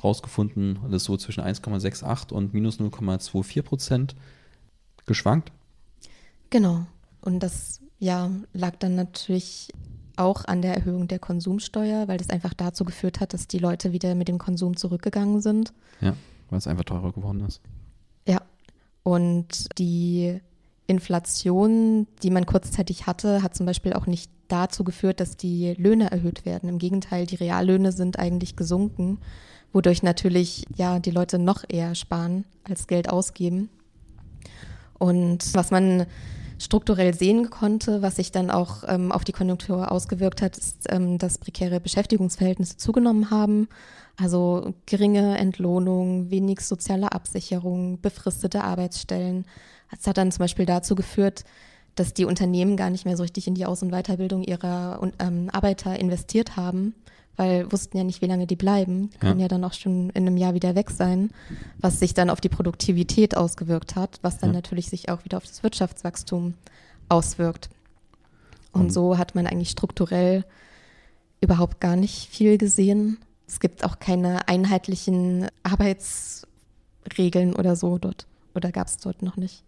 rausgefunden, 0.04 0.80
das 0.86 1.04
ist 1.04 1.06
so 1.06 1.18
zwischen 1.18 1.44
1,68 1.44 2.32
und 2.34 2.54
minus 2.54 2.80
0,24 2.80 3.62
Prozent 3.64 4.16
geschwankt. 5.06 5.52
Genau. 6.50 6.86
Und 7.22 7.42
das 7.42 7.82
ja, 8.00 8.32
lag 8.54 8.76
dann 8.78 8.96
natürlich 8.96 9.70
auch 10.16 10.46
an 10.46 10.62
der 10.62 10.76
Erhöhung 10.76 11.08
der 11.08 11.20
Konsumsteuer, 11.20 12.08
weil 12.08 12.18
das 12.18 12.30
einfach 12.30 12.54
dazu 12.54 12.86
geführt 12.86 13.20
hat, 13.20 13.34
dass 13.34 13.48
die 13.48 13.60
Leute 13.60 13.92
wieder 13.92 14.16
mit 14.16 14.28
dem 14.28 14.38
Konsum 14.38 14.78
zurückgegangen 14.78 15.42
sind. 15.42 15.74
Ja, 16.02 16.16
weil 16.50 16.60
es 16.60 16.68
einfach 16.68 16.84
teurer 16.84 17.12
geworden 17.12 17.46
ist. 17.46 17.62
Ja. 18.28 18.42
Und 19.04 19.80
die 19.80 20.40
Inflation, 20.88 22.08
die 22.24 22.30
man 22.30 22.46
kurzzeitig 22.46 23.08
hatte, 23.08 23.42
hat 23.42 23.56
zum 23.56 23.66
Beispiel 23.66 23.94
auch 23.94 24.06
nicht 24.06 24.30
dazu 24.48 24.84
geführt, 24.84 25.20
dass 25.20 25.38
die 25.38 25.74
Löhne 25.78 26.12
erhöht 26.12 26.46
werden. 26.46 26.70
Im 26.70 26.78
Gegenteil, 26.78 27.26
die 27.26 27.36
Reallöhne 27.36 27.92
sind 27.92 28.20
eigentlich 28.20 28.56
gesunken, 28.56 29.20
wodurch 29.72 30.04
natürlich 30.04 30.66
ja 30.76 31.00
die 31.00 31.12
Leute 31.12 31.40
noch 31.40 31.64
eher 31.68 31.96
sparen 31.96 32.46
als 32.64 32.88
Geld 32.88 33.10
ausgeben. 33.10 33.70
Und 35.00 35.54
was 35.54 35.72
man 35.72 36.06
strukturell 36.60 37.14
sehen 37.14 37.50
konnte, 37.50 38.02
was 38.02 38.18
sich 38.18 38.32
dann 38.32 38.50
auch 38.50 38.84
ähm, 38.88 39.12
auf 39.12 39.24
die 39.24 39.32
Konjunktur 39.32 39.92
ausgewirkt 39.92 40.42
hat, 40.42 40.58
ist, 40.58 40.86
ähm, 40.90 41.18
dass 41.18 41.38
prekäre 41.38 41.80
Beschäftigungsverhältnisse 41.80 42.78
zugenommen 42.78 43.30
haben. 43.30 43.68
Also 44.18 44.74
geringe 44.86 45.38
Entlohnung, 45.38 46.30
wenig 46.30 46.62
soziale 46.62 47.12
Absicherung, 47.12 48.00
befristete 48.00 48.64
Arbeitsstellen. 48.64 49.46
Das 49.96 50.08
hat 50.08 50.18
dann 50.18 50.32
zum 50.32 50.40
Beispiel 50.40 50.66
dazu 50.66 50.96
geführt, 50.96 51.44
dass 51.96 52.14
die 52.14 52.26
Unternehmen 52.26 52.76
gar 52.78 52.90
nicht 52.90 53.06
mehr 53.06 53.18
so 53.18 53.24
richtig 53.24 53.48
in 53.48 53.56
die 53.56 53.66
Aus- 53.66 53.84
und 53.84 53.92
Weiterbildung 53.92 54.44
ihrer 54.44 55.00
ähm, 55.20 55.50
Arbeiter 55.52 56.00
investiert 56.00 56.56
haben, 56.56 56.96
weil 57.36 57.72
wussten 57.72 57.98
ja 57.98 58.04
nicht, 58.04 58.22
wie 58.22 58.28
lange 58.28 58.48
die 58.48 58.56
bleiben. 58.56 59.10
Die 59.12 59.18
können 59.18 59.40
ja. 59.40 59.46
ja 59.46 59.48
dann 59.48 59.64
auch 59.64 59.74
schon 59.74 60.10
in 60.12 60.28
einem 60.28 60.38
Jahr 60.38 60.54
wieder 60.54 60.76
weg 60.76 60.90
sein, 60.90 61.32
was 61.80 62.00
sich 62.00 62.14
dann 62.14 62.30
auf 62.30 62.42
die 62.42 62.50
Produktivität 62.50 63.38
ausgewirkt 63.38 63.96
hat, 63.96 64.20
was 64.22 64.40
dann 64.40 64.52
ja. 64.52 64.56
natürlich 64.56 64.90
sich 64.90 65.10
auch 65.10 65.24
wieder 65.24 65.38
auf 65.38 65.46
das 65.46 65.62
Wirtschaftswachstum 65.64 66.56
auswirkt. 67.10 67.70
Und, 68.72 68.82
und 68.82 68.94
so 68.94 69.18
hat 69.18 69.36
man 69.36 69.46
eigentlich 69.46 69.70
strukturell 69.70 70.46
überhaupt 71.42 71.80
gar 71.80 71.96
nicht 71.96 72.30
viel 72.30 72.58
gesehen. 72.58 73.20
Es 73.48 73.60
gibt 73.60 73.84
auch 73.84 74.00
keine 74.00 74.48
einheitlichen 74.48 75.48
Arbeitsregeln 75.62 77.54
oder 77.56 77.76
so 77.76 78.00
dort. 78.00 78.26
Oder 78.56 78.72
gab 78.72 78.88
es 78.88 78.98
dort 78.98 79.22
noch 79.22 79.36
nicht. 79.36 79.64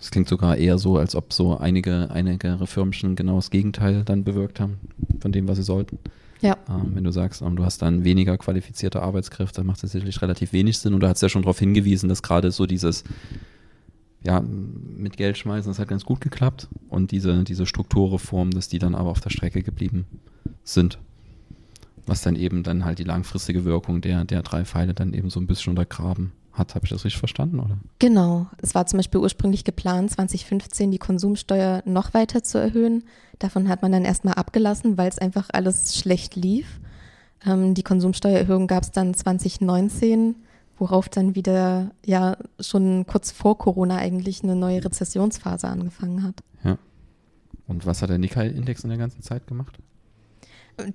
Es 0.00 0.10
klingt 0.10 0.28
sogar 0.28 0.56
eher 0.56 0.78
so, 0.78 0.96
als 0.96 1.14
ob 1.14 1.32
so 1.32 1.58
einige, 1.58 2.10
einige 2.10 2.58
Firmen 2.66 3.16
genau 3.16 3.36
das 3.36 3.50
Gegenteil 3.50 4.02
dann 4.04 4.24
bewirkt 4.24 4.58
haben 4.58 4.78
von 5.20 5.30
dem, 5.30 5.46
was 5.46 5.58
sie 5.58 5.62
sollten. 5.62 5.98
Ja. 6.40 6.56
Ähm, 6.70 6.92
wenn 6.94 7.04
du 7.04 7.10
sagst, 7.10 7.42
ähm, 7.42 7.54
du 7.56 7.64
hast 7.64 7.82
dann 7.82 8.02
weniger 8.02 8.38
qualifizierte 8.38 9.02
Arbeitskräfte, 9.02 9.56
dann 9.56 9.66
macht 9.66 9.82
das 9.82 9.92
sicherlich 9.92 10.22
relativ 10.22 10.54
wenig 10.54 10.78
Sinn. 10.78 10.94
Und 10.94 11.00
du 11.00 11.08
hast 11.08 11.20
ja 11.20 11.28
schon 11.28 11.42
darauf 11.42 11.58
hingewiesen, 11.58 12.08
dass 12.08 12.22
gerade 12.22 12.50
so 12.50 12.64
dieses, 12.64 13.04
ja, 14.24 14.40
mit 14.40 15.18
Geld 15.18 15.36
schmeißen, 15.36 15.70
das 15.70 15.78
hat 15.78 15.88
ganz 15.88 16.06
gut 16.06 16.22
geklappt. 16.22 16.68
Und 16.88 17.10
diese, 17.10 17.44
diese 17.44 17.66
Strukturreform, 17.66 18.52
dass 18.52 18.68
die 18.68 18.78
dann 18.78 18.94
aber 18.94 19.10
auf 19.10 19.20
der 19.20 19.30
Strecke 19.30 19.62
geblieben 19.62 20.06
sind. 20.64 20.98
Was 22.06 22.22
dann 22.22 22.36
eben 22.36 22.62
dann 22.62 22.86
halt 22.86 22.98
die 22.98 23.04
langfristige 23.04 23.66
Wirkung 23.66 24.00
der, 24.00 24.24
der 24.24 24.42
drei 24.42 24.64
Pfeile 24.64 24.94
dann 24.94 25.12
eben 25.12 25.28
so 25.28 25.38
ein 25.40 25.46
bisschen 25.46 25.72
untergraben 25.72 26.32
hat. 26.52 26.74
Habe 26.74 26.84
ich 26.84 26.90
das 26.90 27.04
richtig 27.04 27.18
verstanden, 27.18 27.60
oder? 27.60 27.78
Genau. 27.98 28.46
Es 28.60 28.74
war 28.74 28.86
zum 28.86 28.98
Beispiel 28.98 29.20
ursprünglich 29.20 29.64
geplant, 29.64 30.10
2015 30.10 30.90
die 30.90 30.98
Konsumsteuer 30.98 31.82
noch 31.84 32.14
weiter 32.14 32.42
zu 32.42 32.58
erhöhen. 32.58 33.04
Davon 33.38 33.68
hat 33.68 33.82
man 33.82 33.92
dann 33.92 34.04
erstmal 34.04 34.34
abgelassen, 34.34 34.98
weil 34.98 35.08
es 35.08 35.18
einfach 35.18 35.48
alles 35.52 35.96
schlecht 35.96 36.36
lief. 36.36 36.80
Ähm, 37.46 37.74
die 37.74 37.82
Konsumsteuererhöhung 37.82 38.66
gab 38.66 38.82
es 38.82 38.90
dann 38.90 39.14
2019, 39.14 40.36
worauf 40.78 41.08
dann 41.08 41.34
wieder 41.34 41.90
ja 42.04 42.36
schon 42.58 43.06
kurz 43.06 43.30
vor 43.30 43.56
Corona 43.58 43.96
eigentlich 43.96 44.42
eine 44.42 44.56
neue 44.56 44.84
Rezessionsphase 44.84 45.68
angefangen 45.68 46.22
hat. 46.22 46.42
Ja. 46.64 46.78
Und 47.66 47.86
was 47.86 48.02
hat 48.02 48.10
der 48.10 48.18
Nikkei-Index 48.18 48.84
in 48.84 48.90
der 48.90 48.98
ganzen 48.98 49.22
Zeit 49.22 49.46
gemacht? 49.46 49.78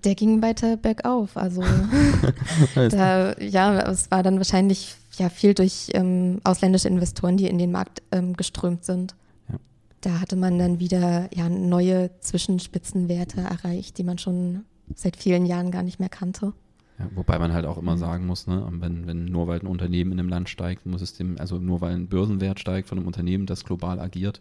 Der 0.04 0.16
ging 0.16 0.42
weiter 0.42 0.78
bergauf. 0.78 1.38
Also 1.38 1.64
da, 2.76 3.38
ja, 3.40 3.80
es 3.90 4.12
war 4.12 4.24
dann 4.24 4.38
wahrscheinlich 4.38 4.96
ja 5.20 5.30
viel 5.30 5.54
durch 5.54 5.90
ähm, 5.94 6.40
ausländische 6.44 6.88
Investoren, 6.88 7.38
die 7.38 7.48
in 7.48 7.58
den 7.58 7.72
Markt 7.72 8.02
ähm, 8.12 8.34
geströmt 8.34 8.86
sind. 8.86 9.16
Ja. 9.50 9.56
Da 10.02 10.20
hatte 10.20 10.36
man 10.36 10.58
dann 10.60 10.80
wieder 10.80 11.30
ja, 11.34 11.50
neue 11.50 12.12
Zwischenspitzenwerte 12.20 13.42
erreicht, 13.42 13.98
die 13.98 14.04
man 14.04 14.18
schon 14.18 14.66
seit 14.94 15.16
vielen 15.16 15.46
Jahren 15.46 15.72
gar 15.72 15.84
nicht 15.84 16.00
mehr 16.00 16.10
kannte. 16.10 16.54
Ja, 17.00 17.10
wobei 17.14 17.40
man 17.40 17.52
halt 17.52 17.66
auch 17.66 17.78
immer 17.78 17.98
sagen 17.98 18.26
muss, 18.26 18.48
ne, 18.48 18.66
wenn, 18.72 19.06
wenn 19.06 19.26
nur 19.26 19.48
weil 19.48 19.60
ein 19.60 19.68
Unternehmen 19.68 20.14
in 20.14 20.20
einem 20.20 20.30
Land 20.30 20.50
steigt, 20.50 20.86
muss 20.86 21.02
es 21.02 21.14
dem, 21.14 21.38
also 21.40 21.58
nur 21.58 21.82
weil 21.82 21.94
ein 21.94 22.08
Börsenwert 22.08 22.60
steigt 22.60 22.88
von 22.88 22.98
einem 22.98 23.08
Unternehmen, 23.08 23.46
das 23.46 23.66
global 23.66 24.00
agiert, 24.00 24.40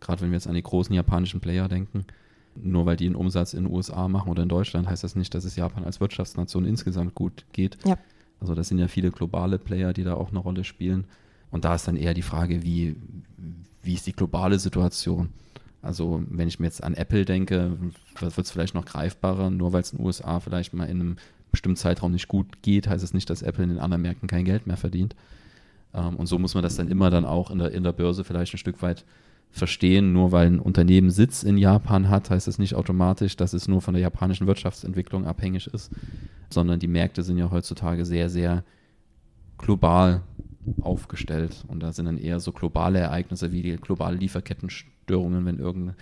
gerade 0.00 0.20
wenn 0.20 0.30
wir 0.30 0.36
jetzt 0.36 0.46
an 0.46 0.54
die 0.54 0.62
großen 0.62 0.94
japanischen 0.94 1.40
Player 1.40 1.68
denken, 1.68 2.04
nur 2.54 2.86
weil 2.86 2.96
die 2.96 3.06
einen 3.06 3.16
Umsatz 3.16 3.54
in 3.54 3.64
den 3.64 3.72
USA 3.72 4.06
machen 4.08 4.30
oder 4.30 4.44
in 4.44 4.48
Deutschland, 4.48 4.88
heißt 4.88 5.02
das 5.02 5.16
nicht, 5.16 5.34
dass 5.34 5.44
es 5.44 5.56
Japan 5.56 5.84
als 5.84 6.00
Wirtschaftsnation 6.00 6.64
insgesamt 6.64 7.14
gut 7.14 7.44
geht. 7.52 7.76
Ja. 7.84 7.98
Also 8.40 8.54
das 8.54 8.68
sind 8.68 8.78
ja 8.78 8.88
viele 8.88 9.10
globale 9.10 9.58
Player, 9.58 9.92
die 9.92 10.04
da 10.04 10.14
auch 10.14 10.30
eine 10.30 10.38
Rolle 10.38 10.64
spielen. 10.64 11.04
Und 11.50 11.64
da 11.64 11.74
ist 11.74 11.88
dann 11.88 11.96
eher 11.96 12.14
die 12.14 12.22
Frage, 12.22 12.62
wie, 12.62 12.96
wie 13.82 13.94
ist 13.94 14.06
die 14.06 14.12
globale 14.12 14.58
Situation? 14.58 15.30
Also 15.82 16.22
wenn 16.28 16.48
ich 16.48 16.58
mir 16.58 16.66
jetzt 16.66 16.82
an 16.82 16.94
Apple 16.94 17.24
denke, 17.24 17.78
wird 18.18 18.38
es 18.38 18.50
vielleicht 18.50 18.74
noch 18.74 18.84
greifbarer, 18.84 19.50
nur 19.50 19.72
weil 19.72 19.82
es 19.82 19.92
in 19.92 19.98
den 19.98 20.06
USA 20.06 20.40
vielleicht 20.40 20.74
mal 20.74 20.84
in 20.84 21.00
einem 21.00 21.16
bestimmten 21.50 21.76
Zeitraum 21.76 22.12
nicht 22.12 22.28
gut 22.28 22.62
geht, 22.62 22.88
heißt 22.88 23.04
es 23.04 23.14
nicht, 23.14 23.30
dass 23.30 23.42
Apple 23.42 23.64
in 23.64 23.70
den 23.70 23.78
anderen 23.78 24.02
Märkten 24.02 24.28
kein 24.28 24.44
Geld 24.44 24.66
mehr 24.66 24.76
verdient. 24.76 25.14
Ähm, 25.94 26.16
und 26.16 26.26
so 26.26 26.38
muss 26.38 26.54
man 26.54 26.62
das 26.62 26.76
dann 26.76 26.88
immer 26.88 27.10
dann 27.10 27.24
auch 27.24 27.50
in 27.50 27.58
der, 27.58 27.70
in 27.72 27.84
der 27.84 27.92
Börse 27.92 28.24
vielleicht 28.24 28.54
ein 28.54 28.58
Stück 28.58 28.82
weit 28.82 29.04
verstehen, 29.50 30.12
nur 30.12 30.32
weil 30.32 30.48
ein 30.48 30.60
Unternehmen 30.60 31.10
Sitz 31.10 31.42
in 31.42 31.56
Japan 31.56 32.08
hat, 32.08 32.30
heißt 32.30 32.46
es 32.48 32.58
nicht 32.58 32.74
automatisch, 32.74 33.36
dass 33.36 33.54
es 33.54 33.68
nur 33.68 33.80
von 33.80 33.94
der 33.94 34.02
japanischen 34.02 34.46
Wirtschaftsentwicklung 34.46 35.26
abhängig 35.26 35.66
ist, 35.68 35.90
sondern 36.50 36.78
die 36.78 36.88
Märkte 36.88 37.22
sind 37.22 37.38
ja 37.38 37.50
heutzutage 37.50 38.04
sehr, 38.04 38.28
sehr 38.28 38.64
global 39.58 40.22
aufgestellt. 40.80 41.64
Und 41.68 41.82
da 41.82 41.92
sind 41.92 42.06
dann 42.06 42.18
eher 42.18 42.40
so 42.40 42.52
globale 42.52 42.98
Ereignisse 42.98 43.52
wie 43.52 43.62
die 43.62 43.76
globale 43.76 44.16
Lieferkettenstörungen, 44.16 45.46
wenn 45.46 45.58
irgendein 45.58 45.96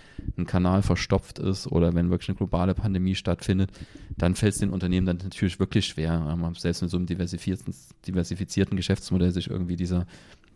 Kanal 0.46 0.82
verstopft 0.82 1.38
ist 1.38 1.66
oder 1.66 1.94
wenn 1.94 2.10
wirklich 2.10 2.30
eine 2.30 2.38
globale 2.38 2.74
Pandemie 2.74 3.14
stattfindet, 3.14 3.70
dann 4.16 4.34
fällt 4.34 4.54
es 4.54 4.60
den 4.60 4.70
Unternehmen 4.70 5.06
dann 5.06 5.18
natürlich 5.18 5.60
wirklich 5.60 5.86
schwer, 5.86 6.36
selbst 6.56 6.82
mit 6.82 6.90
so 6.90 6.96
einem 6.96 7.06
diversifizierten, 7.06 7.74
diversifizierten 8.06 8.76
Geschäftsmodell 8.76 9.30
sich 9.30 9.50
irgendwie 9.50 9.76
dieser 9.76 10.06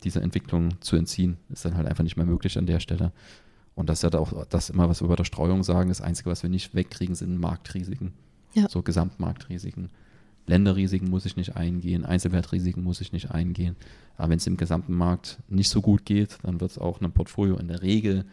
dieser 0.05 0.23
Entwicklung 0.23 0.81
zu 0.81 0.97
entziehen. 0.97 1.37
Ist 1.51 1.65
dann 1.65 1.77
halt 1.77 1.87
einfach 1.87 2.05
nicht 2.05 2.17
mehr 2.17 2.27
möglich 2.27 2.59
an 2.59 2.67
der 2.67 2.81
Stelle. 2.81 3.13
Und 3.75 3.89
das 3.89 4.03
ist 4.03 4.13
ja 4.13 4.19
auch 4.19 4.47
das 4.47 4.71
immer, 4.71 4.89
was 4.89 5.01
wir 5.01 5.07
über 5.07 5.17
der 5.17 5.25
Streuung 5.25 5.63
sagen. 5.63 5.89
Das 5.89 6.01
Einzige, 6.01 6.31
was 6.31 6.43
wir 6.43 6.51
nicht 6.51 6.75
wegkriegen, 6.75 7.15
sind 7.15 7.39
Marktrisiken. 7.39 8.13
Ja. 8.55 8.69
So 8.69 8.83
Gesamtmarktrisiken. 8.83 9.91
Länderrisiken 10.49 11.11
muss 11.11 11.27
ich 11.27 11.37
nicht 11.37 11.57
eingehen, 11.57 12.05
Einzelwertrisiken 12.05 12.83
muss 12.83 13.01
ich 13.01 13.13
nicht 13.13 13.31
eingehen. 13.31 13.77
Aber 14.17 14.31
wenn 14.31 14.39
es 14.39 14.47
im 14.47 14.57
gesamten 14.57 14.95
Markt 14.95 15.39
nicht 15.49 15.69
so 15.69 15.83
gut 15.83 16.05
geht, 16.05 16.39
dann 16.43 16.61
wird 16.61 16.71
es 16.71 16.79
auch 16.79 17.01
einem 17.01 17.13
Portfolio 17.13 17.57
in 17.59 17.69
der 17.69 17.83
Regel 17.83 18.25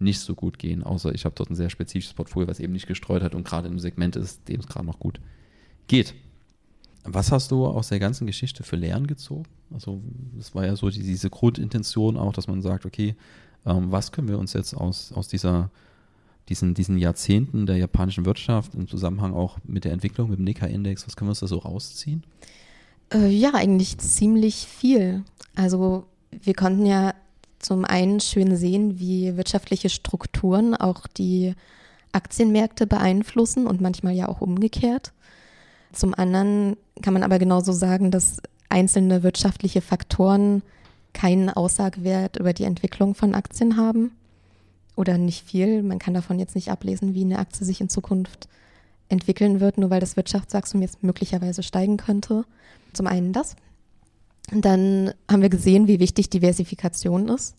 nicht 0.00 0.20
so 0.20 0.34
gut 0.34 0.58
gehen, 0.58 0.82
außer 0.82 1.14
ich 1.14 1.24
habe 1.24 1.34
dort 1.34 1.50
ein 1.50 1.54
sehr 1.54 1.70
spezifisches 1.70 2.14
Portfolio, 2.14 2.48
was 2.48 2.58
eben 2.58 2.72
nicht 2.72 2.86
gestreut 2.86 3.22
hat 3.22 3.34
und 3.34 3.44
gerade 3.46 3.68
im 3.68 3.78
Segment 3.78 4.16
ist, 4.16 4.48
dem 4.48 4.60
es 4.60 4.66
gerade 4.66 4.86
noch 4.86 4.98
gut 4.98 5.20
geht. 5.86 6.14
Was 7.04 7.32
hast 7.32 7.50
du 7.50 7.66
aus 7.66 7.88
der 7.88 7.98
ganzen 7.98 8.26
Geschichte 8.26 8.62
für 8.62 8.76
Lernen 8.76 9.06
gezogen? 9.06 9.46
Also 9.72 10.02
es 10.38 10.54
war 10.54 10.66
ja 10.66 10.76
so 10.76 10.90
die, 10.90 11.02
diese 11.02 11.30
Grundintention 11.30 12.16
auch, 12.16 12.32
dass 12.32 12.46
man 12.46 12.60
sagt, 12.60 12.84
okay, 12.84 13.16
ähm, 13.64 13.90
was 13.90 14.12
können 14.12 14.28
wir 14.28 14.38
uns 14.38 14.52
jetzt 14.52 14.74
aus, 14.74 15.12
aus 15.12 15.28
dieser, 15.28 15.70
diesen, 16.48 16.74
diesen 16.74 16.98
Jahrzehnten 16.98 17.66
der 17.66 17.76
japanischen 17.76 18.26
Wirtschaft 18.26 18.74
im 18.74 18.86
Zusammenhang 18.86 19.32
auch 19.32 19.58
mit 19.64 19.84
der 19.84 19.92
Entwicklung, 19.92 20.30
mit 20.30 20.38
dem 20.38 20.44
Nikkei-Index, 20.44 21.06
was 21.06 21.16
können 21.16 21.28
wir 21.28 21.32
uns 21.32 21.40
da 21.40 21.46
so 21.46 21.58
rausziehen? 21.58 22.22
Äh, 23.12 23.28
ja, 23.28 23.54
eigentlich 23.54 23.98
ziemlich 23.98 24.66
viel. 24.66 25.24
Also 25.54 26.04
wir 26.30 26.54
konnten 26.54 26.86
ja 26.86 27.14
zum 27.58 27.84
einen 27.84 28.20
schön 28.20 28.56
sehen, 28.56 28.98
wie 28.98 29.36
wirtschaftliche 29.36 29.88
Strukturen 29.88 30.74
auch 30.74 31.06
die 31.06 31.54
Aktienmärkte 32.12 32.86
beeinflussen 32.86 33.66
und 33.66 33.80
manchmal 33.80 34.14
ja 34.14 34.28
auch 34.28 34.40
umgekehrt. 34.40 35.12
Zum 35.92 36.14
anderen 36.14 36.76
kann 37.02 37.14
man 37.14 37.22
aber 37.22 37.38
genauso 37.38 37.72
sagen, 37.72 38.10
dass 38.10 38.38
einzelne 38.68 39.22
wirtschaftliche 39.22 39.80
Faktoren 39.80 40.62
keinen 41.12 41.50
Aussagewert 41.50 42.36
über 42.38 42.52
die 42.52 42.64
Entwicklung 42.64 43.14
von 43.14 43.34
Aktien 43.34 43.76
haben 43.76 44.12
oder 44.96 45.18
nicht 45.18 45.44
viel. 45.44 45.82
Man 45.82 45.98
kann 45.98 46.14
davon 46.14 46.38
jetzt 46.38 46.54
nicht 46.54 46.70
ablesen, 46.70 47.14
wie 47.14 47.24
eine 47.24 47.38
Aktie 47.38 47.66
sich 47.66 47.80
in 47.80 47.88
Zukunft 47.88 48.48
entwickeln 49.08 49.58
wird, 49.60 49.76
nur 49.76 49.90
weil 49.90 50.00
das 50.00 50.16
Wirtschaftswachstum 50.16 50.82
jetzt 50.82 51.02
möglicherweise 51.02 51.62
steigen 51.62 51.96
könnte. 51.96 52.44
Zum 52.92 53.06
einen 53.06 53.32
das. 53.32 53.56
Und 54.52 54.64
dann 54.64 55.12
haben 55.30 55.42
wir 55.42 55.48
gesehen, 55.48 55.88
wie 55.88 56.00
wichtig 56.00 56.30
Diversifikation 56.30 57.28
ist. 57.28 57.56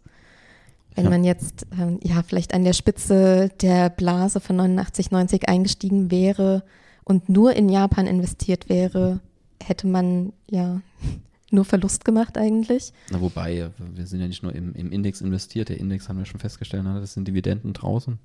Wenn 0.96 1.10
man 1.10 1.24
jetzt 1.24 1.68
ähm, 1.80 2.00
ja 2.04 2.22
vielleicht 2.22 2.54
an 2.54 2.66
der 2.66 2.74
Spitze 2.74 3.50
der 3.62 3.90
Blase 3.90 4.42
von 4.42 4.58
89, 4.58 5.12
90 5.12 5.48
eingestiegen 5.48 6.12
wäre 6.12 6.64
und 7.04 7.30
nur 7.30 7.54
in 7.54 7.70
Japan 7.70 8.08
investiert 8.08 8.70
wäre, 8.70 9.20
hätte 9.62 9.88
man 9.88 10.34
ja 10.50 10.82
nur 11.52 11.66
Verlust 11.66 12.06
gemacht 12.06 12.38
eigentlich. 12.38 12.94
Na, 13.10 13.22
wobei, 13.22 13.70
wir 13.78 14.08
sind 14.08 14.22
ja 14.22 14.28
nicht 14.28 14.44
nur 14.44 14.54
im, 14.54 14.74
im 14.74 14.92
Index 14.92 15.22
investiert. 15.22 15.70
Der 15.70 15.80
Index 15.80 16.10
haben 16.10 16.20
wir 16.20 16.26
schon 16.26 16.40
festgestellt, 16.40 16.84
ne, 16.84 17.00
das 17.00 17.14
sind 17.14 17.28
Dividenden 17.28 17.74
draußen. 17.74 18.20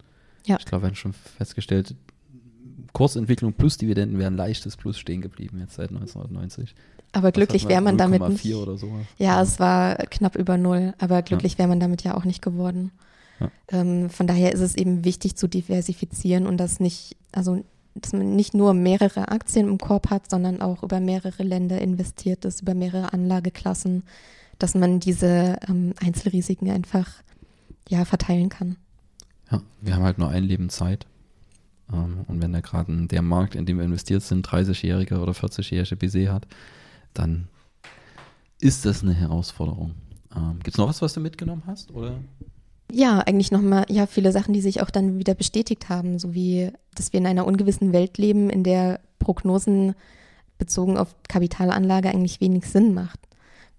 Ja. 0.47 0.57
Ich 0.59 0.67
glaube, 0.67 0.85
wir 0.85 0.89
haben 0.89 0.95
schon 0.95 1.13
festgestellt, 1.13 1.95
Kursentwicklung 2.93 3.53
plus 3.53 3.77
Dividenden 3.77 4.19
wären 4.19 4.37
leichtes 4.37 4.77
Plus 4.77 4.99
stehen 4.99 5.21
geblieben 5.21 5.59
jetzt 5.61 5.75
seit 5.75 5.91
1990. 5.91 6.75
Aber 7.13 7.33
glücklich 7.33 7.69
wäre 7.69 7.81
man 7.81 7.99
damit 7.99 8.27
nicht. 8.29 8.55
Oder 8.55 8.77
so. 8.77 8.91
Ja, 9.19 9.43
es 9.43 9.59
war 9.59 9.97
knapp 9.97 10.37
über 10.37 10.57
null, 10.59 10.95
aber 10.99 11.23
glücklich 11.23 11.53
ja. 11.53 11.59
wäre 11.61 11.69
man 11.69 11.81
damit 11.81 12.05
ja 12.05 12.15
auch 12.15 12.25
nicht 12.25 12.43
geworden. 12.43 12.93
Ja. 13.41 13.51
Ähm, 13.69 14.11
von 14.11 14.27
daher 14.27 14.53
ist 14.53 14.61
es 14.61 14.75
eben 14.77 15.05
wichtig 15.05 15.37
zu 15.37 15.49
diversifizieren 15.49 16.47
und 16.47 16.57
das 16.57 16.81
nicht, 16.81 17.17
also 17.33 17.65
dass 18.01 18.13
man 18.13 18.37
nicht 18.37 18.55
nur 18.55 18.75
mehrere 18.75 19.29
Aktien 19.29 19.69
im 19.69 19.79
Korb 19.79 20.11
hat, 20.11 20.31
sondern 20.31 20.61
auch 20.61 20.83
über 20.83 21.01
mehrere 21.01 21.43
Länder 21.43 21.81
investiert 21.81 22.45
ist, 22.45 22.63
über 22.63 22.75
mehrere 22.75 23.13
Anlageklassen, 23.13 24.05
dass 24.59 24.75
man 24.75 25.01
diese 25.01 25.59
ähm, 25.69 25.95
Einzelrisiken 26.01 26.71
einfach 26.71 27.09
ja 27.89 28.05
verteilen 28.05 28.49
kann. 28.49 28.77
Ja, 29.51 29.63
wir 29.81 29.95
haben 29.95 30.05
halt 30.05 30.19
nur 30.19 30.29
ein 30.29 30.45
Leben 30.45 30.71
Zeit. 30.71 31.07
Ähm, 31.93 32.25
und 32.27 32.43
wenn 32.43 32.53
da 32.53 32.61
gerade 32.61 33.07
der 33.07 33.23
Markt, 33.23 33.55
in 33.55 33.67
dem 33.67 33.79
wir 33.79 33.85
investiert 33.85 34.23
sind, 34.23 34.47
30-jährige 34.47 35.21
oder 35.21 35.33
40-jährige 35.33 35.97
BC 35.97 36.29
hat, 36.29 36.47
dann 37.15 37.49
ist 38.61 38.85
das 38.85 39.03
eine 39.03 39.15
Herausforderung. 39.15 39.95
Ähm, 40.35 40.59
Gibt 40.63 40.75
es 40.75 40.79
noch 40.79 40.89
was, 40.89 41.03
was 41.03 41.13
du 41.13 41.21
mitgenommen 41.21 41.63
hast? 41.67 41.93
Oder? 41.93 42.19
Ja, 42.93 43.19
eigentlich 43.19 43.51
nochmal, 43.51 43.85
ja, 43.89 44.07
viele 44.07 44.33
Sachen, 44.33 44.55
die 44.55 44.61
sich 44.61 44.81
auch 44.81 44.91
dann 44.91 45.19
wieder 45.19 45.35
bestätigt 45.35 45.89
haben, 45.89 46.19
so 46.19 46.35
wie, 46.35 46.71
dass 46.95 47.13
wir 47.13 47.19
in 47.19 47.27
einer 47.27 47.47
ungewissen 47.47 47.93
Welt 47.93 48.17
leben, 48.19 48.49
in 48.49 48.63
der 48.63 49.01
Prognosen 49.19 49.95
bezogen 50.59 50.97
auf 50.97 51.15
Kapitalanlage 51.29 52.09
eigentlich 52.09 52.41
wenig 52.41 52.67
Sinn 52.67 52.95
macht. 52.95 53.19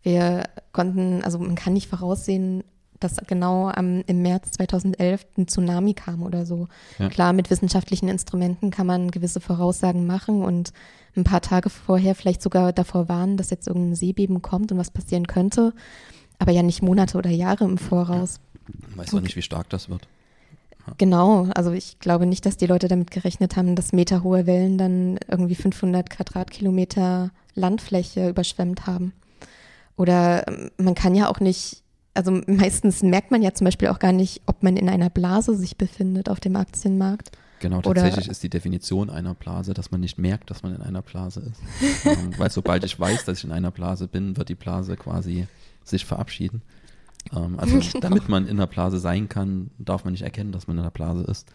Wir 0.03 0.43
konnten, 0.73 1.23
also 1.23 1.39
man 1.39 1.55
kann 1.55 1.73
nicht 1.73 1.87
voraussehen, 1.87 2.63
dass 2.99 3.17
genau 3.27 3.69
am, 3.69 4.03
im 4.07 4.21
März 4.21 4.51
2011 4.51 5.25
ein 5.37 5.47
Tsunami 5.47 5.93
kam 5.93 6.23
oder 6.23 6.45
so. 6.45 6.67
Ja. 6.97 7.09
Klar, 7.09 7.33
mit 7.33 7.49
wissenschaftlichen 7.49 8.09
Instrumenten 8.09 8.71
kann 8.71 8.87
man 8.87 9.11
gewisse 9.11 9.39
Voraussagen 9.39 10.05
machen 10.05 10.43
und 10.43 10.71
ein 11.15 11.23
paar 11.23 11.41
Tage 11.41 11.69
vorher 11.69 12.15
vielleicht 12.15 12.41
sogar 12.41 12.73
davor 12.73 13.09
warnen, 13.09 13.37
dass 13.37 13.49
jetzt 13.49 13.67
irgendein 13.67 13.95
Seebeben 13.95 14.41
kommt 14.41 14.71
und 14.71 14.77
was 14.77 14.91
passieren 14.91 15.27
könnte, 15.27 15.73
aber 16.39 16.51
ja 16.51 16.63
nicht 16.63 16.81
Monate 16.81 17.17
oder 17.17 17.29
Jahre 17.29 17.65
im 17.65 17.77
Voraus. 17.77 18.39
Ja. 18.67 18.97
Weiß 18.97 19.13
auch 19.13 19.21
nicht, 19.21 19.35
wie 19.35 19.41
stark 19.41 19.69
das 19.69 19.89
wird. 19.89 20.07
Ja. 20.85 20.93
Genau, 20.97 21.47
also 21.55 21.71
ich 21.71 21.99
glaube 21.99 22.25
nicht, 22.25 22.45
dass 22.45 22.57
die 22.57 22.67
Leute 22.67 22.87
damit 22.87 23.11
gerechnet 23.11 23.55
haben, 23.55 23.75
dass 23.75 23.93
meterhohe 23.93 24.45
Wellen 24.45 24.77
dann 24.77 25.19
irgendwie 25.29 25.55
500 25.55 26.09
Quadratkilometer 26.09 27.31
Landfläche 27.55 28.29
überschwemmt 28.29 28.87
haben. 28.87 29.13
Oder 29.95 30.47
ähm, 30.47 30.71
man 30.77 30.95
kann 30.95 31.15
ja 31.15 31.29
auch 31.29 31.39
nicht 31.39 31.83
also 32.17 32.31
meistens 32.47 33.03
merkt 33.03 33.29
man 33.29 33.43
ja 33.43 33.53
zum 33.53 33.65
Beispiel 33.65 33.89
auch 33.89 33.99
gar 33.99 34.11
nicht, 34.11 34.41
ob 34.47 34.63
man 34.63 34.75
in 34.75 34.89
einer 34.89 35.11
Blase 35.11 35.55
sich 35.55 35.77
befindet 35.77 36.29
auf 36.29 36.39
dem 36.39 36.55
Aktienmarkt. 36.55 37.31
Genau, 37.59 37.81
tatsächlich 37.81 38.25
Oder, 38.25 38.31
ist 38.31 38.43
die 38.43 38.49
Definition 38.49 39.09
einer 39.09 39.33
Blase, 39.33 39.73
dass 39.73 39.91
man 39.91 40.01
nicht 40.01 40.17
merkt, 40.17 40.49
dass 40.49 40.63
man 40.63 40.75
in 40.75 40.81
einer 40.81 41.01
Blase 41.01 41.41
ist. 41.41 42.05
ähm, 42.05 42.31
weil 42.37 42.51
sobald 42.51 42.83
ich 42.83 42.99
weiß, 42.99 43.25
dass 43.25 43.39
ich 43.39 43.43
in 43.43 43.51
einer 43.51 43.71
Blase 43.71 44.07
bin, 44.07 44.35
wird 44.35 44.49
die 44.49 44.55
Blase 44.55 44.95
quasi 44.95 45.47
sich 45.89 46.05
verabschieden. 46.05 46.61
Ähm, 47.35 47.59
also 47.59 47.79
genau. 47.79 47.99
damit 48.01 48.29
man 48.29 48.45
in 48.45 48.57
einer 48.57 48.67
Blase 48.67 48.99
sein 48.99 49.29
kann, 49.29 49.71
darf 49.77 50.03
man 50.03 50.13
nicht 50.13 50.23
erkennen, 50.23 50.51
dass 50.51 50.67
man 50.67 50.77
in 50.77 50.81
einer 50.81 50.91
Blase 50.91 51.23
ist. 51.23 51.47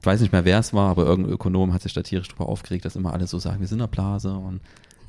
Ich 0.00 0.06
weiß 0.06 0.20
nicht 0.20 0.32
mehr, 0.32 0.44
wer 0.44 0.58
es 0.58 0.74
war, 0.74 0.90
aber 0.90 1.04
irgendein 1.04 1.32
Ökonom 1.32 1.72
hat 1.72 1.82
sich 1.82 1.94
da 1.94 2.02
tierisch 2.02 2.28
darüber 2.28 2.48
aufgeregt, 2.48 2.84
dass 2.84 2.96
immer 2.96 3.12
alle 3.12 3.26
so 3.26 3.38
sagen, 3.38 3.60
wir 3.60 3.66
sind 3.66 3.78
in 3.78 3.82
einer 3.82 3.88
Blase 3.88 4.34
und 4.34 4.60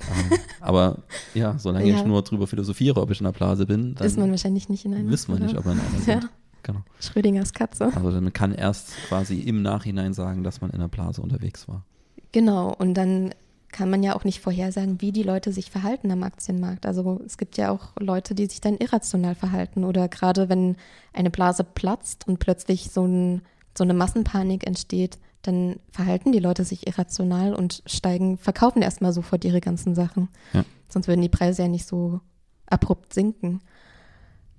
ähm, 0.01 0.37
aber 0.61 0.99
ja, 1.33 1.57
solange 1.57 1.89
ja. 1.89 1.97
ich 1.97 2.05
nur 2.05 2.21
drüber 2.21 2.47
philosophiere, 2.47 3.01
ob 3.01 3.11
ich 3.11 3.19
in 3.19 3.25
einer 3.25 3.33
Blase 3.33 3.65
bin, 3.65 3.95
dann 3.95 4.07
ist 4.07 4.17
man 4.17 4.29
wahrscheinlich 4.29 4.69
nicht 4.69 4.85
in 4.85 4.93
einer. 4.93 5.09
Wissen 5.09 5.33
wir 5.33 5.43
nicht, 5.43 5.57
ob 5.57 5.65
man 5.65 5.79
in 5.79 5.83
einer 5.83 6.21
ja. 6.21 6.29
Genau. 6.63 6.81
Schrödingers 6.99 7.53
Katze. 7.53 7.91
Also 7.95 8.11
man 8.11 8.33
kann 8.33 8.53
erst 8.53 8.89
quasi 9.07 9.39
im 9.39 9.61
Nachhinein 9.61 10.13
sagen, 10.13 10.43
dass 10.43 10.59
man 10.59 10.69
in 10.71 10.77
einer 10.77 10.89
Blase 10.89 11.21
unterwegs 11.21 11.67
war. 11.67 11.85
Genau, 12.33 12.73
und 12.73 12.93
dann 12.95 13.33
kann 13.77 13.91
man 13.91 14.01
ja 14.01 14.15
auch 14.15 14.23
nicht 14.23 14.41
vorhersagen, 14.41 15.01
wie 15.01 15.11
die 15.11 15.21
Leute 15.21 15.51
sich 15.51 15.69
verhalten 15.69 16.09
am 16.09 16.23
Aktienmarkt. 16.23 16.87
Also 16.87 17.21
es 17.23 17.37
gibt 17.37 17.57
ja 17.57 17.69
auch 17.69 17.89
Leute, 17.99 18.33
die 18.33 18.47
sich 18.47 18.59
dann 18.59 18.77
irrational 18.77 19.35
verhalten 19.35 19.83
oder 19.83 20.07
gerade 20.07 20.49
wenn 20.49 20.77
eine 21.13 21.29
Blase 21.29 21.63
platzt 21.63 22.27
und 22.27 22.39
plötzlich 22.39 22.89
so, 22.89 23.05
ein, 23.05 23.43
so 23.77 23.83
eine 23.83 23.93
Massenpanik 23.93 24.65
entsteht, 24.65 25.19
dann 25.43 25.75
verhalten 25.91 26.31
die 26.31 26.39
Leute 26.39 26.63
sich 26.63 26.87
irrational 26.87 27.53
und 27.53 27.83
steigen, 27.85 28.39
verkaufen 28.39 28.81
erstmal 28.81 29.13
sofort 29.13 29.45
ihre 29.45 29.61
ganzen 29.61 29.93
Sachen. 29.93 30.29
Ja. 30.53 30.65
Sonst 30.89 31.07
würden 31.07 31.21
die 31.21 31.29
Preise 31.29 31.61
ja 31.61 31.67
nicht 31.67 31.85
so 31.85 32.19
abrupt 32.65 33.13
sinken. 33.13 33.61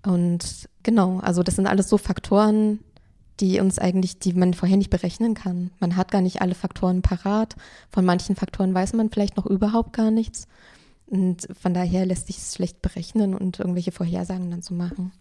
Und 0.07 0.69
genau, 0.85 1.19
also 1.19 1.43
das 1.43 1.57
sind 1.57 1.67
alles 1.67 1.89
so 1.89 1.99
Faktoren, 1.99 2.79
die 3.41 3.61
uns 3.61 3.79
eigentlich, 3.79 4.19
die 4.19 4.33
man 4.33 4.55
vorher 4.55 4.77
nicht 4.77 4.91
berechnen 4.91 5.35
kann. 5.35 5.71
Man 5.81 5.97
hat 5.97 6.11
gar 6.11 6.21
nicht 6.21 6.43
alle 6.43 6.55
Faktoren 6.55 7.03
parat. 7.03 7.57
Von 7.91 8.05
manchen 8.05 8.37
Faktoren 8.37 8.75
weiß 8.75 8.93
man 8.95 9.11
vielleicht 9.11 9.37
noch 9.37 9.47
überhaupt 9.47 9.93
gar 9.93 10.11
nichts. 10.11 10.47
Und 11.07 11.49
von 11.59 11.73
daher 11.73 12.05
lässt 12.05 12.27
sich 12.27 12.37
es 12.39 12.55
schlecht 12.55 12.83
berechnen 12.83 13.35
und 13.35 13.59
irgendwelche 13.59 13.93
Vorhersagen 13.93 14.51
dann 14.51 14.63
zu 14.63 14.75
machen. 14.75 15.13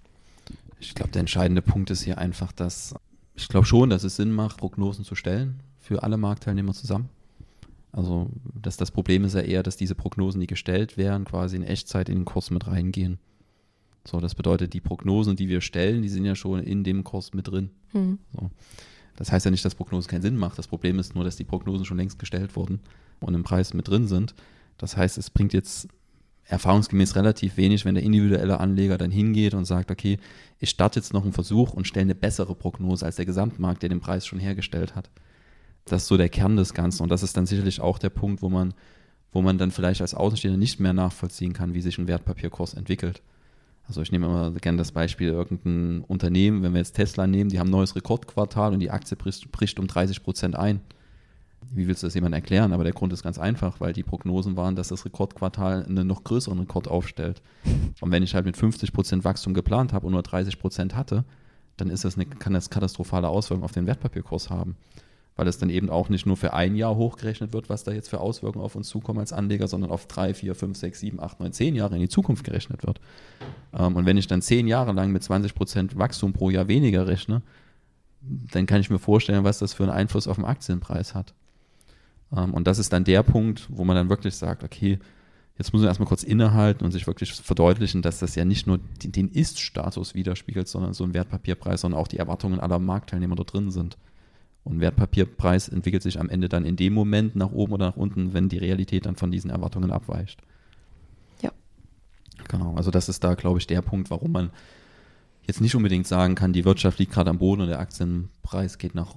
Ich 0.80 0.94
glaube, 0.94 1.12
der 1.12 1.22
entscheidende 1.22 1.62
Punkt 1.62 1.90
ist 1.90 2.02
hier 2.02 2.18
einfach, 2.18 2.52
dass 2.52 2.94
ich 3.36 3.48
glaube 3.48 3.66
schon, 3.66 3.90
dass 3.90 4.04
es 4.04 4.16
Sinn 4.16 4.32
macht, 4.32 4.58
Prognosen 4.58 5.06
zu 5.06 5.16
stellen 5.16 5.62
für 5.80 6.04
alle 6.04 6.18
Marktteilnehmer 6.18 6.74
zusammen. 6.74 7.10
Also 7.92 8.30
dass 8.54 8.78
das 8.78 8.92
Problem 8.92 9.24
ist 9.24 9.36
ja 9.36 9.42
eher, 9.42 9.64
dass 9.64 9.78
diese 9.78 9.96
Prognosen, 9.96 10.42
die 10.42 10.48
gestellt 10.48 10.98
werden, 10.98 11.26
quasi 11.26 11.56
in 11.56 11.64
Echtzeit 11.64 12.10
in 12.10 12.20
den 12.20 12.26
Kurs 12.26 12.52
mit 12.52 12.68
reingehen. 12.68 13.20
So, 14.08 14.22
das 14.22 14.36
bedeutet, 14.36 14.74
die 14.74 14.80
Prognosen, 14.80 15.36
die 15.36 15.50
wir 15.50 15.60
stellen, 15.60 16.02
die 16.02 16.10
sind 16.10 16.24
ja 16.24 16.34
schon 16.34 16.62
in 16.62 16.84
dem 16.84 17.04
Kurs 17.04 17.34
mit 17.34 17.50
drin. 17.50 17.72
Hm. 17.92 18.20
So. 18.34 18.50
Das 19.18 19.32
heißt 19.32 19.44
ja 19.44 19.52
nicht, 19.52 19.66
dass 19.66 19.76
Prognosen 19.76 20.10
keinen 20.10 20.22
Sinn 20.22 20.38
machen. 20.38 20.54
Das 20.56 20.68
Problem 20.68 20.98
ist 20.98 21.14
nur, 21.14 21.26
dass 21.26 21.36
die 21.36 21.44
Prognosen 21.44 21.86
schon 21.86 21.98
längst 21.98 22.18
gestellt 22.18 22.56
wurden 22.56 22.80
und 23.20 23.34
im 23.34 23.44
Preis 23.44 23.74
mit 23.74 23.88
drin 23.90 24.08
sind. 24.08 24.34
Das 24.78 24.96
heißt, 24.96 25.18
es 25.18 25.30
bringt 25.30 25.54
jetzt 25.54 25.90
erfahrungsgemäß 26.46 27.16
relativ 27.16 27.58
wenig, 27.58 27.84
wenn 27.84 27.96
der 27.96 28.04
individuelle 28.04 28.60
Anleger 28.62 28.98
dann 28.98 29.12
hingeht 29.12 29.54
und 29.54 29.66
sagt, 29.66 29.92
okay, 29.92 30.20
ich 30.60 30.70
starte 30.70 31.00
jetzt 31.00 31.14
noch 31.14 31.24
einen 31.24 31.34
Versuch 31.34 31.74
und 31.74 31.88
stelle 31.88 32.06
eine 32.06 32.16
bessere 32.16 32.56
Prognose 32.56 33.06
als 33.06 33.18
der 33.18 33.26
Gesamtmarkt, 33.26 33.82
der 33.82 33.90
den 33.90 34.00
Preis 34.00 34.26
schon 34.26 34.40
hergestellt 34.40 34.96
hat. 34.96 35.10
Das 35.84 36.04
ist 36.04 36.08
so 36.08 36.16
der 36.16 36.30
Kern 36.30 36.56
des 36.56 36.74
Ganzen 36.74 37.04
und 37.04 37.10
das 37.10 37.24
ist 37.24 37.36
dann 37.36 37.46
sicherlich 37.46 37.82
auch 37.82 37.98
der 37.98 38.10
Punkt, 38.10 38.42
wo 38.42 38.50
man, 38.50 38.74
wo 39.34 39.42
man 39.42 39.58
dann 39.58 39.72
vielleicht 39.72 40.02
als 40.02 40.14
Außenstehender 40.14 40.58
nicht 40.58 40.80
mehr 40.80 40.94
nachvollziehen 40.94 41.52
kann, 41.52 41.74
wie 41.74 41.82
sich 41.82 41.98
ein 41.98 42.08
Wertpapierkurs 42.08 42.74
entwickelt. 42.76 43.22
Also 43.88 44.02
ich 44.02 44.12
nehme 44.12 44.26
immer 44.26 44.52
gerne 44.52 44.78
das 44.78 44.92
Beispiel 44.92 45.30
irgendein 45.30 46.04
Unternehmen, 46.08 46.62
wenn 46.62 46.74
wir 46.74 46.80
jetzt 46.80 46.94
Tesla 46.94 47.26
nehmen, 47.26 47.50
die 47.50 47.60
haben 47.60 47.68
ein 47.68 47.72
neues 47.72 47.96
Rekordquartal 47.96 48.74
und 48.74 48.80
die 48.80 48.92
Aktie 48.92 49.16
bricht, 49.16 49.52
bricht 49.52 49.80
um 49.80 49.88
30 49.88 50.24
Prozent 50.24 50.56
ein 50.56 50.82
wie 51.72 51.88
willst 51.88 52.04
du 52.04 52.08
das 52.08 52.14
jemandem 52.14 52.38
erklären? 52.38 52.74
Aber 52.74 52.84
der 52.84 52.94
Grund 52.94 53.14
ist 53.14 53.24
ganz 53.24 53.38
einfach, 53.38 53.80
weil 53.80 53.94
die 53.94 54.04
Prognosen 54.04 54.56
waren, 54.56 54.76
dass 54.76 54.90
das 54.90 55.06
Rekordquartal 55.06 55.86
einen 55.86 56.08
noch 56.08 56.24
größeren 56.24 56.60
Rekord 56.60 56.88
aufstellt. 56.88 57.42
Und 58.02 58.12
wenn 58.12 58.24
ich 58.24 58.36
halt 58.36 58.46
mit 58.46 58.58
50 58.58 58.94
Prozent 58.94 59.24
Wachstum 59.24 59.54
geplant 59.54 59.94
habe 59.94 60.06
und 60.06 60.14
nur 60.14 60.24
30 60.24 60.60
Prozent 60.60 60.96
hatte, 60.96 61.26
dann 61.76 61.90
ist 61.90 62.06
das 62.06 62.16
eine, 62.16 62.26
kann 62.26 62.54
das 62.54 62.70
katastrophale 62.70 63.28
Auswirkungen 63.28 63.66
auf 63.66 63.72
den 63.72 63.86
Wertpapierkurs 63.86 64.50
haben. 64.50 64.76
Weil 65.38 65.48
es 65.48 65.58
dann 65.58 65.70
eben 65.70 65.90
auch 65.90 66.10
nicht 66.10 66.26
nur 66.26 66.36
für 66.36 66.54
ein 66.54 66.76
Jahr 66.76 66.96
hochgerechnet 66.96 67.54
wird, 67.54 67.70
was 67.70 67.84
da 67.84 67.92
jetzt 67.92 68.10
für 68.10 68.20
Auswirkungen 68.20 68.66
auf 68.66 68.76
uns 68.76 68.90
zukommen 68.90 69.20
als 69.20 69.32
Anleger, 69.32 69.68
sondern 69.68 69.92
auf 69.92 70.08
drei, 70.08 70.34
vier, 70.34 70.56
fünf, 70.56 70.78
sechs, 70.78 71.00
sieben, 71.00 71.22
acht, 71.22 71.40
neun, 71.40 71.54
zehn 71.54 71.76
Jahre 71.76 71.96
in 71.96 72.02
die 72.02 72.10
Zukunft 72.10 72.44
gerechnet 72.44 72.86
wird. 72.86 73.00
Ähm, 73.74 73.96
und 73.96 74.06
wenn 74.06 74.18
ich 74.18 74.28
dann 74.28 74.42
zehn 74.42 74.68
Jahre 74.68 74.92
lang 74.92 75.12
mit 75.12 75.24
20 75.24 75.56
Prozent 75.56 75.98
Wachstum 75.98 76.34
pro 76.34 76.50
Jahr 76.50 76.68
weniger 76.68 77.08
rechne, 77.08 77.42
dann 78.52 78.66
kann 78.66 78.82
ich 78.82 78.90
mir 78.90 79.00
vorstellen, 79.00 79.44
was 79.44 79.60
das 79.60 79.74
für 79.74 79.84
einen 79.84 79.92
Einfluss 79.92 80.28
auf 80.28 80.36
den 80.36 80.46
Aktienpreis 80.46 81.16
hat. 81.16 81.34
Ähm, 82.36 82.54
und 82.54 82.68
das 82.68 82.80
ist 82.80 82.92
dann 82.92 83.04
der 83.04 83.24
Punkt, 83.24 83.68
wo 83.70 83.84
man 83.86 83.96
dann 83.96 84.10
wirklich 84.10 84.36
sagt, 84.36 84.64
okay, 84.64 85.00
jetzt 85.58 85.74
muss 85.74 85.82
man 85.82 85.90
erstmal 85.90 86.08
kurz 86.08 86.24
innehalten 86.24 86.86
und 86.86 86.92
sich 86.92 87.08
wirklich 87.08 87.32
verdeutlichen, 87.34 88.02
dass 88.02 88.20
das 88.20 88.36
ja 88.36 88.46
nicht 88.46 88.68
nur 88.68 88.80
den, 89.04 89.30
Ist-Status 89.30 90.14
widerspiegelt, 90.14 90.68
sondern 90.68 90.94
so 90.94 91.04
ein 91.04 91.14
Wertpapierpreis, 91.14 91.82
sondern 91.82 92.00
auch 92.00 92.08
die 92.08 92.18
Erwartungen 92.18 92.60
aller 92.60 92.80
Marktteilnehmer 92.80 93.36
da 93.36 93.44
drin 93.44 93.72
sind. 93.72 93.98
Und 94.68 94.82
Wertpapierpreis 94.82 95.70
entwickelt 95.70 96.04
sich 96.04 96.20
am 96.20 96.30
Ende 96.30 96.50
dann 96.50 96.66
in 96.66 96.76
dem 96.76 96.94
Moment 96.94 97.36
nach 97.36 97.52
oben 97.52 97.74
oder 97.74 97.88
nach 97.88 97.98
unten, 97.98 98.34
wenn 98.34 98.50
die 98.50 98.58
Realität 98.58 99.06
dann 99.06 99.16
von 99.16 99.32
diesen 99.32 99.50
Erwartungen 99.50 99.92
abweicht. 99.92 100.42
Ja. 101.42 101.52
Genau, 102.50 102.76
also 102.76 102.92
das 102.92 103.08
ist 103.08 103.24
da, 103.24 103.36
glaube 103.36 103.60
ich, 103.60 103.68
der 103.68 103.82
Punkt, 103.82 104.10
warum 104.10 104.34
man 104.34 104.52
jetzt 105.48 105.62
nicht 105.62 105.76
unbedingt 105.76 106.06
sagen 106.06 106.36
kann, 106.36 106.52
die 106.52 106.66
Wirtschaft 106.66 107.00
liegt 107.00 107.14
gerade 107.14 107.30
am 107.30 107.38
Boden 107.38 107.62
und 107.62 107.70
der 107.70 107.80
Aktienpreis 107.80 108.78
geht 108.78 108.94
nach, 108.94 109.16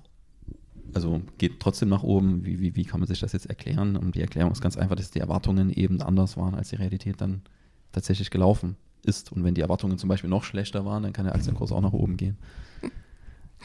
also 0.94 1.20
geht 1.38 1.58
trotzdem 1.58 1.88
nach 1.88 2.04
oben. 2.04 2.44
Wie, 2.44 2.60
wie, 2.60 2.76
wie 2.76 2.84
kann 2.84 3.00
man 3.00 3.08
sich 3.08 3.18
das 3.18 3.32
jetzt 3.32 3.46
erklären? 3.46 3.96
Und 3.96 4.14
die 4.14 4.20
Erklärung 4.20 4.52
ist 4.52 4.60
ganz 4.60 4.76
einfach, 4.76 4.94
dass 4.94 5.10
die 5.10 5.20
Erwartungen 5.20 5.70
eben 5.70 6.00
anders 6.00 6.36
waren, 6.36 6.54
als 6.54 6.68
die 6.68 6.76
Realität 6.76 7.20
dann 7.20 7.42
tatsächlich 7.90 8.30
gelaufen 8.30 8.76
ist. 9.02 9.32
Und 9.32 9.42
wenn 9.42 9.54
die 9.54 9.62
Erwartungen 9.62 9.98
zum 9.98 10.08
Beispiel 10.08 10.30
noch 10.30 10.44
schlechter 10.44 10.84
waren, 10.84 11.02
dann 11.02 11.12
kann 11.12 11.24
der 11.24 11.34
Aktienkurs 11.34 11.72
auch 11.72 11.80
nach 11.80 11.92
oben 11.92 12.16
gehen. 12.16 12.38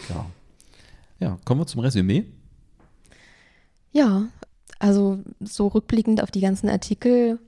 Ja. 0.10 0.26
Ja, 1.20 1.38
kommen 1.46 1.62
wir 1.62 1.68
zum 1.68 1.82
Resümee. 1.82 2.26
Ja, 3.92 4.28
also 4.80 5.20
so 5.40 5.68
rückblickend 5.68 6.22
auf 6.22 6.32
die 6.32 6.42
ganzen 6.42 6.70
Artikel, 6.70 7.40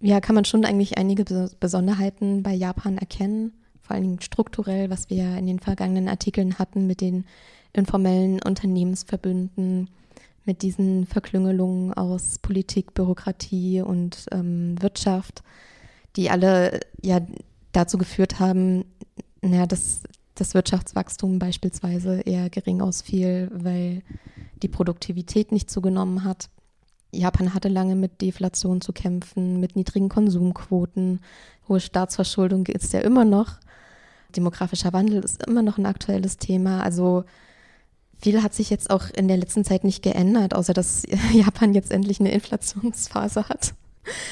ja, 0.00 0.20
kann 0.20 0.34
man 0.34 0.44
schon 0.44 0.64
eigentlich 0.64 0.98
einige 0.98 1.24
Besonderheiten 1.60 2.42
bei 2.42 2.52
Japan 2.52 2.98
erkennen, 2.98 3.52
vor 3.80 3.94
allen 3.94 4.02
Dingen 4.02 4.20
strukturell, 4.20 4.90
was 4.90 5.10
wir 5.10 5.36
in 5.36 5.46
den 5.46 5.60
vergangenen 5.60 6.08
Artikeln 6.08 6.58
hatten 6.58 6.86
mit 6.86 7.00
den 7.00 7.24
informellen 7.72 8.42
Unternehmensverbünden, 8.42 9.90
mit 10.44 10.62
diesen 10.62 11.06
Verklüngelungen 11.06 11.92
aus 11.94 12.38
Politik, 12.38 12.94
Bürokratie 12.94 13.80
und 13.82 14.26
ähm, 14.32 14.80
Wirtschaft, 14.80 15.42
die 16.16 16.30
alle 16.30 16.80
ja 17.02 17.20
dazu 17.72 17.98
geführt 17.98 18.40
haben, 18.40 18.84
ja, 19.42 19.66
dass 19.66 20.02
das 20.40 20.54
Wirtschaftswachstum 20.54 21.38
beispielsweise 21.38 22.20
eher 22.20 22.50
gering 22.50 22.80
ausfiel, 22.80 23.50
weil 23.52 24.02
die 24.62 24.68
Produktivität 24.68 25.52
nicht 25.52 25.70
zugenommen 25.70 26.24
hat. 26.24 26.48
Japan 27.12 27.54
hatte 27.54 27.68
lange 27.68 27.94
mit 27.94 28.20
Deflation 28.20 28.80
zu 28.80 28.92
kämpfen, 28.92 29.60
mit 29.60 29.76
niedrigen 29.76 30.08
Konsumquoten. 30.08 31.20
Hohe 31.68 31.80
Staatsverschuldung 31.80 32.66
es 32.66 32.92
ja 32.92 33.00
immer 33.00 33.24
noch. 33.24 33.58
Demografischer 34.34 34.92
Wandel 34.92 35.24
ist 35.24 35.44
immer 35.46 35.62
noch 35.62 35.78
ein 35.78 35.86
aktuelles 35.86 36.36
Thema. 36.36 36.82
Also 36.82 37.24
viel 38.18 38.42
hat 38.42 38.54
sich 38.54 38.70
jetzt 38.70 38.90
auch 38.90 39.08
in 39.10 39.28
der 39.28 39.36
letzten 39.36 39.64
Zeit 39.64 39.84
nicht 39.84 40.02
geändert, 40.02 40.54
außer 40.54 40.72
dass 40.72 41.04
Japan 41.32 41.74
jetzt 41.74 41.92
endlich 41.92 42.20
eine 42.20 42.32
Inflationsphase 42.32 43.48
hat. 43.48 43.74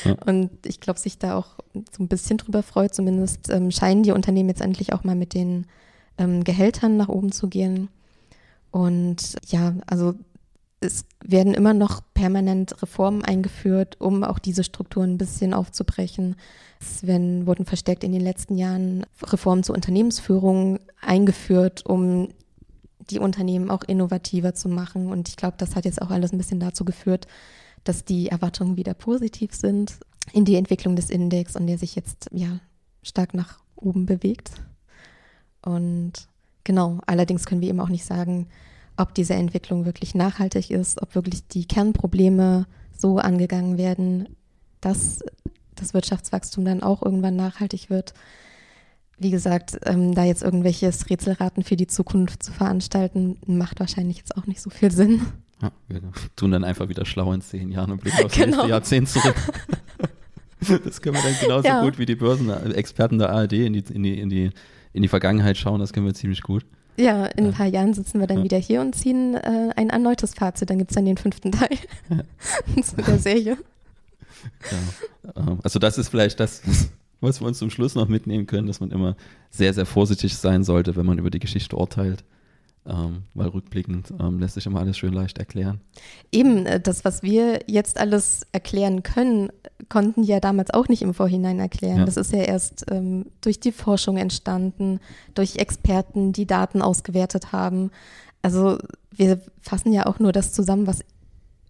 Ja. 0.05 0.14
Und 0.27 0.51
ich 0.67 0.81
glaube, 0.81 1.01
sich 1.01 1.19
da 1.19 1.37
auch 1.37 1.59
so 1.75 2.03
ein 2.03 2.09
bisschen 2.09 2.38
drüber 2.38 2.62
freut. 2.62 2.95
Zumindest 2.95 3.51
ähm, 3.51 3.71
scheinen 3.71 4.03
die 4.03 4.12
Unternehmen 4.12 4.49
jetzt 4.49 4.61
endlich 4.61 4.93
auch 4.93 5.05
mal 5.05 5.17
mit 5.17 5.35
den 5.35 5.67
ähm, 6.18 6.44
Gehältern 6.44 6.96
nach 6.96 7.09
oben 7.09 7.33
zu 7.33 7.48
gehen. 7.48 7.88
Und 8.70 9.37
ja, 9.46 9.74
also 9.87 10.14
es 10.81 11.05
werden 11.24 11.55
immer 11.55 11.74
noch 11.74 12.03
permanent 12.12 12.83
Reformen 12.83 13.24
eingeführt, 13.24 14.00
um 14.00 14.24
auch 14.24 14.38
diese 14.38 14.64
Strukturen 14.64 15.14
ein 15.14 15.18
bisschen 15.18 15.55
aufzubrechen. 15.55 16.37
Es 16.81 17.07
werden, 17.07 17.46
wurden 17.46 17.64
verstärkt 17.64 18.05
in 18.05 18.12
den 18.12 18.20
letzten 18.20 18.59
Jahren 18.59 19.07
Reformen 19.22 19.62
zur 19.62 19.74
Unternehmensführung 19.74 20.79
eingeführt, 21.00 21.87
um 21.87 22.29
die 23.11 23.18
Unternehmen 23.18 23.70
auch 23.70 23.83
innovativer 23.83 24.55
zu 24.55 24.68
machen. 24.68 25.11
Und 25.11 25.29
ich 25.29 25.37
glaube, 25.37 25.57
das 25.59 25.77
hat 25.77 25.85
jetzt 25.85 26.03
auch 26.03 26.11
alles 26.11 26.33
ein 26.33 26.38
bisschen 26.38 26.61
dazu 26.61 26.85
geführt, 26.85 27.27
dass 27.85 28.05
die 28.05 28.29
Erwartungen 28.29 28.77
wieder 28.77 28.94
positiv 28.94 29.55
sind 29.55 29.98
in 30.33 30.44
die 30.44 30.57
Entwicklung 30.57 30.96
des 30.96 31.11
Index 31.11 31.55
und 31.57 31.66
der 31.66 31.79
sich 31.79 31.94
jetzt 31.94 32.29
ja 32.33 32.61
stark 33.03 33.35
nach 33.35 33.61
oben 33.77 34.07
bewegt. 34.07 34.53
Und 35.64 36.12
genau, 36.64 36.98
allerdings 37.07 37.46
können 37.46 37.61
wir 37.61 37.68
eben 37.68 37.81
auch 37.81 37.88
nicht 37.88 38.05
sagen, 38.05 38.48
ob 38.96 39.14
diese 39.14 39.35
Entwicklung 39.35 39.87
wirklich 39.87 40.14
nachhaltig 40.14 40.70
ist, 40.70 41.03
ob 41.03 41.14
wirklich 41.14 41.46
die 41.48 41.66
Kernprobleme 41.66 42.66
so 42.96 43.18
angegangen 43.18 43.77
werden, 43.77 44.29
dass 44.81 45.20
das 45.74 45.94
Wirtschaftswachstum 45.94 46.64
dann 46.64 46.83
auch 46.83 47.03
irgendwann 47.03 47.37
nachhaltig 47.37 47.90
wird. 47.90 48.14
Wie 49.18 49.31
gesagt, 49.31 49.79
ähm, 49.87 50.14
da 50.14 50.24
jetzt 50.24 50.42
irgendwelches 50.42 51.09
Rätselraten 51.09 51.62
für 51.62 51.77
die 51.77 51.87
Zukunft 51.87 52.42
zu 52.42 52.53
veranstalten, 52.53 53.38
macht 53.46 53.81
wahrscheinlich 53.81 54.18
jetzt 54.18 54.37
auch 54.37 54.46
nicht 54.46 54.61
so 54.61 54.70
viel 54.70 54.90
Sinn. 54.90 55.22
Ja, 55.62 55.70
wir 55.88 56.03
tun 56.37 56.50
dann 56.50 56.64
einfach 56.64 56.88
wieder 56.88 57.05
schlau 57.05 57.33
in 57.33 57.40
zehn 57.40 57.70
Jahren 57.70 57.92
und 57.92 58.00
blicken 58.00 58.24
aufs 58.24 58.35
genau. 58.35 58.48
nächste 58.48 58.68
Jahrzehnt 58.68 59.09
zurück. 59.09 59.37
das 60.85 61.00
können 61.00 61.16
wir 61.16 61.22
dann 61.22 61.37
genauso 61.40 61.68
ja. 61.68 61.83
gut 61.83 61.98
wie 61.98 62.07
die 62.07 62.16
Börsenexperten 62.16 63.18
der 63.18 63.31
ARD 63.31 63.53
in 63.53 63.72
die, 63.72 63.85
in 63.92 64.03
die, 64.03 64.20
in 64.20 64.29
die 64.29 64.50
in 64.94 65.02
die 65.02 65.09
Vergangenheit 65.09 65.59
schauen, 65.59 65.80
das 65.80 65.92
können 65.92 66.07
wir 66.07 66.14
ziemlich 66.14 66.42
gut. 66.42 66.64
Ja, 66.96 67.26
in 67.26 67.46
ein 67.46 67.52
paar 67.52 67.66
Jahren 67.66 67.92
sitzen 67.92 68.20
wir 68.20 68.26
dann 68.26 68.38
ja. 68.38 68.44
wieder 68.44 68.57
hier 68.57 68.80
und 68.80 68.94
ziehen 68.94 69.35
äh, 69.35 69.70
ein 69.76 69.90
erneutes 69.90 70.35
Fazit. 70.35 70.70
Dann 70.70 70.78
gibt 70.78 70.92
es 70.92 70.94
dann 70.94 71.04
den 71.04 71.16
fünften 71.16 71.50
Teil 71.52 71.76
zu 72.83 72.96
der 72.96 73.18
Serie. 73.18 73.59
Ja. 74.70 75.33
Ähm, 75.37 75.59
also 75.62 75.78
das 75.80 75.98
ist 75.98 76.09
vielleicht 76.09 76.38
das, 76.38 76.62
was 77.20 77.40
wir 77.40 77.48
uns 77.48 77.59
zum 77.59 77.70
Schluss 77.70 77.96
noch 77.96 78.09
mitnehmen 78.09 78.46
können, 78.46 78.68
dass 78.68 78.78
man 78.78 78.92
immer 78.92 79.16
sehr, 79.50 79.74
sehr 79.74 79.87
vorsichtig 79.87 80.37
sein 80.37 80.62
sollte, 80.62 80.94
wenn 80.94 81.04
man 81.04 81.18
über 81.18 81.30
die 81.30 81.40
Geschichte 81.40 81.76
urteilt 81.76 82.22
ähm, 82.87 83.23
weil 83.33 83.49
rückblickend 83.49 84.12
ähm, 84.20 84.38
lässt 84.38 84.55
sich 84.55 84.66
immer 84.66 84.81
alles 84.81 84.99
schön 84.99 85.14
leicht 85.14 85.38
erklären. 85.38 85.81
Eben, 86.33 86.66
äh, 86.66 86.81
das, 86.81 87.05
was 87.05 87.23
wir 87.23 87.61
jetzt 87.66 87.99
alles 87.99 88.47
erklären 88.53 89.03
können, 89.03 89.51
konnten 89.88 90.23
ja 90.23 90.40
damals 90.40 90.70
auch 90.70 90.88
nicht 90.88 91.03
im 91.03 91.14
Vorhinein 91.14 91.59
erklären. 91.59 91.99
Ja. 91.99 92.05
Das 92.05 92.16
ist 92.16 92.33
ja 92.33 92.40
erst 92.40 92.85
ähm, 92.90 93.27
durch 93.40 93.61
die 93.61 93.73
Forschung 93.73 94.16
entstanden, 94.16 95.01
durch 95.35 95.57
Experten, 95.57 96.33
die 96.33 96.47
Daten 96.47 96.83
ausgewertet 96.83 97.53
haben. 97.53 97.90
Also 98.42 98.79
wir 99.11 99.40
fassen 99.61 99.92
ja 99.92 100.07
auch 100.07 100.18
nur 100.18 100.33
das 100.33 100.53
zusammen, 100.53 100.87
was 100.87 101.05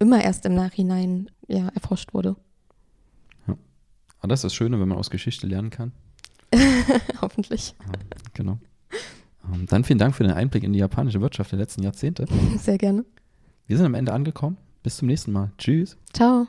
immer 0.01 0.23
erst 0.23 0.45
im 0.47 0.55
Nachhinein 0.55 1.31
ja, 1.47 1.69
erforscht 1.69 2.13
wurde. 2.13 2.37
Ja. 3.47 3.57
Aber 4.19 4.29
das 4.29 4.41
ist 4.41 4.45
das 4.45 4.55
Schöne, 4.55 4.81
wenn 4.81 4.89
man 4.89 4.99
aus 4.99 5.11
Geschichte 5.11 5.47
lernen 5.47 5.71
kann. 5.71 5.93
Hoffentlich. 7.21 7.75
Ja, 7.87 7.93
genau. 8.33 8.59
Ähm, 9.53 9.67
dann 9.67 9.85
vielen 9.85 9.99
Dank 9.99 10.15
für 10.15 10.25
den 10.25 10.33
Einblick 10.33 10.65
in 10.65 10.73
die 10.73 10.79
japanische 10.79 11.21
Wirtschaft 11.21 11.53
der 11.53 11.59
letzten 11.59 11.83
Jahrzehnte. 11.83 12.27
Sehr 12.59 12.79
gerne. 12.79 13.05
Wir 13.67 13.77
sind 13.77 13.87
am 13.87 13.95
Ende 13.95 14.13
angekommen. 14.13 14.57
Bis 14.83 14.99
zum 14.99 15.09
nächsten 15.09 15.33
Mal. 15.33 15.51
Tschüss. 15.59 15.97
Ciao. 16.13 16.47